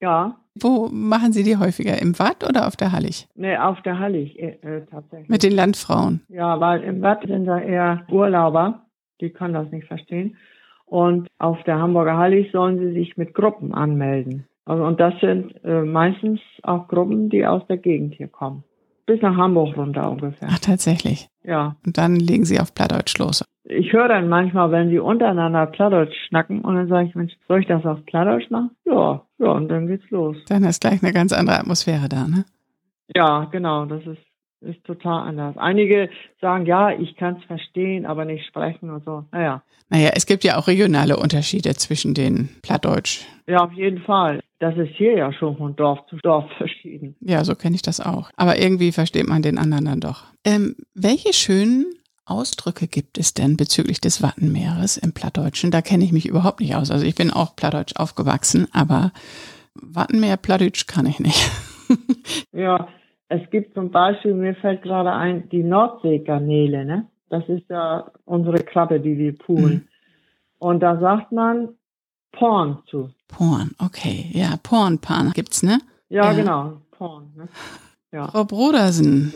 Ja. 0.00 0.36
Wo 0.54 0.88
machen 0.90 1.32
Sie 1.32 1.42
die 1.42 1.56
häufiger? 1.56 2.00
Im 2.00 2.18
Watt 2.18 2.46
oder 2.48 2.66
auf 2.66 2.76
der 2.76 2.92
Hallig? 2.92 3.28
Nee, 3.34 3.56
auf 3.56 3.80
der 3.82 3.98
Hallig 3.98 4.38
äh, 4.38 4.58
äh, 4.60 4.86
tatsächlich. 4.90 5.28
Mit 5.28 5.42
den 5.42 5.52
Landfrauen? 5.52 6.22
Ja, 6.28 6.60
weil 6.60 6.82
im 6.82 7.02
Watt 7.02 7.24
sind 7.26 7.46
da 7.46 7.58
eher 7.58 8.06
Urlauber, 8.10 8.86
die 9.20 9.30
können 9.30 9.54
das 9.54 9.70
nicht 9.70 9.86
verstehen. 9.86 10.36
Und 10.84 11.28
auf 11.38 11.62
der 11.64 11.78
Hamburger 11.78 12.16
Hallig 12.16 12.52
sollen 12.52 12.78
sie 12.78 12.92
sich 12.92 13.16
mit 13.16 13.34
Gruppen 13.34 13.74
anmelden. 13.74 14.46
Also, 14.64 14.84
und 14.84 15.00
das 15.00 15.14
sind 15.20 15.54
äh, 15.64 15.82
meistens 15.82 16.40
auch 16.62 16.88
Gruppen, 16.88 17.30
die 17.30 17.46
aus 17.46 17.66
der 17.68 17.76
Gegend 17.76 18.14
hier 18.14 18.28
kommen. 18.28 18.64
Bis 19.06 19.22
nach 19.22 19.36
Hamburg 19.36 19.76
runter 19.76 20.10
ungefähr. 20.10 20.48
Ach, 20.50 20.58
tatsächlich? 20.58 21.28
Ja. 21.44 21.76
Und 21.86 21.96
dann 21.96 22.16
legen 22.16 22.44
sie 22.44 22.58
auf 22.58 22.74
Plattdeutsch 22.74 23.16
los. 23.18 23.44
Ich 23.68 23.92
höre 23.92 24.08
dann 24.08 24.28
manchmal, 24.28 24.70
wenn 24.72 24.90
sie 24.90 24.98
untereinander 24.98 25.66
Plattdeutsch 25.66 26.14
schnacken 26.28 26.60
und 26.60 26.74
dann 26.74 26.88
sage 26.88 27.08
ich, 27.08 27.14
Mensch, 27.14 27.32
soll 27.48 27.60
ich 27.60 27.66
das 27.66 27.84
auf 27.84 28.04
Plattdeutsch 28.06 28.50
machen? 28.50 28.70
Ja, 28.84 29.22
ja, 29.38 29.50
und 29.52 29.68
dann 29.68 29.86
geht's 29.86 30.08
los. 30.10 30.36
Dann 30.48 30.64
ist 30.64 30.80
gleich 30.80 31.02
eine 31.02 31.12
ganz 31.12 31.32
andere 31.32 31.58
Atmosphäre 31.58 32.08
da, 32.08 32.26
ne? 32.26 32.44
Ja, 33.14 33.44
genau, 33.44 33.86
das 33.86 34.04
ist, 34.06 34.22
ist 34.60 34.82
total 34.84 35.28
anders. 35.28 35.56
Einige 35.56 36.10
sagen, 36.40 36.66
ja, 36.66 36.90
ich 36.90 37.16
kann 37.16 37.36
es 37.36 37.44
verstehen, 37.44 38.06
aber 38.06 38.24
nicht 38.24 38.46
sprechen 38.46 38.90
und 38.90 39.04
so. 39.04 39.24
Naja. 39.32 39.62
Naja, 39.88 40.10
es 40.14 40.26
gibt 40.26 40.42
ja 40.44 40.58
auch 40.58 40.66
regionale 40.66 41.16
Unterschiede 41.16 41.74
zwischen 41.74 42.14
den 42.14 42.48
Plattdeutsch. 42.62 43.24
Ja, 43.46 43.58
auf 43.58 43.72
jeden 43.72 44.00
Fall. 44.02 44.40
Das 44.58 44.76
ist 44.76 44.94
hier 44.96 45.16
ja 45.16 45.32
schon 45.32 45.56
von 45.56 45.76
Dorf 45.76 46.00
zu 46.08 46.16
Dorf 46.16 46.50
verschieden. 46.58 47.14
Ja, 47.20 47.44
so 47.44 47.54
kenne 47.54 47.76
ich 47.76 47.82
das 47.82 48.00
auch. 48.00 48.30
Aber 48.36 48.58
irgendwie 48.58 48.92
versteht 48.92 49.28
man 49.28 49.42
den 49.42 49.58
anderen 49.58 49.84
dann 49.84 50.00
doch. 50.00 50.24
Ähm, 50.44 50.76
welche 50.94 51.32
schönen 51.32 51.86
Ausdrücke 52.24 52.88
gibt 52.88 53.18
es 53.18 53.34
denn 53.34 53.56
bezüglich 53.56 54.00
des 54.00 54.22
Wattenmeeres 54.22 54.96
im 54.96 55.12
Plattdeutschen? 55.12 55.70
Da 55.70 55.82
kenne 55.82 56.04
ich 56.04 56.12
mich 56.12 56.26
überhaupt 56.26 56.60
nicht 56.60 56.74
aus. 56.74 56.90
Also 56.90 57.06
ich 57.06 57.14
bin 57.14 57.30
auch 57.30 57.54
Plattdeutsch 57.54 57.94
aufgewachsen, 57.96 58.66
aber 58.72 59.12
Wattenmeer 59.74 60.36
Plattdeutsch 60.36 60.86
kann 60.86 61.06
ich 61.06 61.20
nicht. 61.20 61.50
ja, 62.52 62.88
es 63.28 63.48
gibt 63.50 63.74
zum 63.74 63.90
Beispiel, 63.90 64.34
mir 64.34 64.54
fällt 64.54 64.82
gerade 64.82 65.12
ein, 65.12 65.48
die 65.48 65.62
Nordseegarnele, 65.62 66.84
ne? 66.84 67.06
Das 67.28 67.42
ist 67.48 67.68
ja 67.68 68.10
unsere 68.24 68.58
Krabbe, 68.62 69.00
die 69.00 69.18
wir 69.18 69.36
poolen. 69.36 69.74
Mhm. 69.74 69.88
Und 70.58 70.80
da 70.80 70.98
sagt 71.00 71.32
man 71.32 71.70
Porn 72.32 72.82
zu. 72.86 73.10
Porn, 73.28 73.72
okay. 73.78 74.30
Ja, 74.32 74.56
Pornpan 74.62 75.32
gibt's, 75.32 75.62
ne? 75.62 75.80
Ja, 76.08 76.26
ja. 76.26 76.32
genau. 76.34 76.80
Porn. 76.92 77.32
Ne? 77.36 77.48
Ja. 78.12 78.28
Frau 78.28 78.44
Brodersen, 78.44 79.34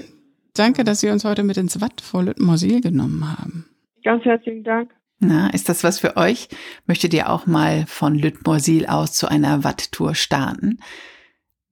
danke, 0.55 0.85
dass 0.85 1.01
Sie 1.01 1.11
uns 1.11 1.25
heute 1.25 1.43
mit 1.43 1.57
ins 1.57 1.81
Watt 1.81 2.01
vor 2.01 2.23
Lüttenmosil 2.23 2.81
genommen 2.81 3.37
haben. 3.39 3.67
Ganz 4.05 4.25
herzlichen 4.25 4.63
Dank. 4.63 4.93
Na, 5.19 5.51
ist 5.51 5.69
das 5.69 5.85
was 5.85 5.99
für 5.99 6.17
euch? 6.17 6.49
Möchtet 6.87 7.13
ihr 7.13 7.29
auch 7.29 7.47
mal 7.47 7.85
von 7.87 8.15
Lüttenmosil 8.15 8.87
aus 8.87 9.13
zu 9.13 9.29
einer 9.29 9.65
Watttour 9.65 10.15
starten? 10.15 10.79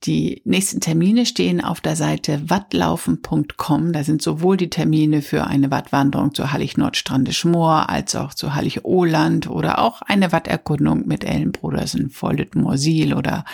Die 0.05 0.43
nächsten 0.45 0.81
Termine 0.81 1.27
stehen 1.27 1.63
auf 1.63 1.81
der 1.81 1.97
Seite 1.97 2.49
wattlaufen.com. 2.49 3.93
Da 3.93 4.05
sind 4.05 4.23
sowohl 4.23 4.57
die 4.57 4.71
Termine 4.71 5.23
für 5.23 5.47
eine 5.47 5.73
Wattwanderung 5.73 6.35
zur 6.35 6.53
Hallig-Nordstrandisch 6.53 7.45
Moor 7.45 7.91
als 7.91 8.15
auch 8.15 8.33
zu 8.33 8.55
Hallig-Ohland 8.55 9.51
oder 9.51 9.81
auch 9.81 10.03
eine 10.03 10.31
Watterkundung 10.31 11.07
mit 11.09 11.25
Ellen 11.25 11.51
Brodersen 11.51 12.11
vor 12.11 12.33
Lüttenmoorsiel 12.33 13.13
oder 13.13 13.45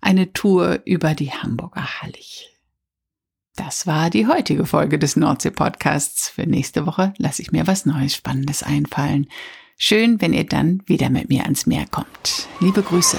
eine 0.00 0.32
Tour 0.32 0.80
über 0.84 1.14
die 1.14 1.32
Hamburger 1.32 2.02
Hallig. 2.02 2.50
Das 3.56 3.86
war 3.86 4.10
die 4.10 4.26
heutige 4.26 4.66
Folge 4.66 4.98
des 4.98 5.16
Nordsee-Podcasts. 5.16 6.28
Für 6.28 6.46
nächste 6.46 6.86
Woche 6.86 7.14
lasse 7.18 7.42
ich 7.42 7.52
mir 7.52 7.66
was 7.66 7.86
Neues 7.86 8.14
Spannendes 8.14 8.62
einfallen. 8.62 9.28
Schön, 9.76 10.20
wenn 10.20 10.32
ihr 10.32 10.44
dann 10.44 10.82
wieder 10.86 11.10
mit 11.10 11.28
mir 11.28 11.42
ans 11.44 11.66
Meer 11.66 11.86
kommt. 11.90 12.48
Liebe 12.60 12.82
Grüße. 12.82 13.18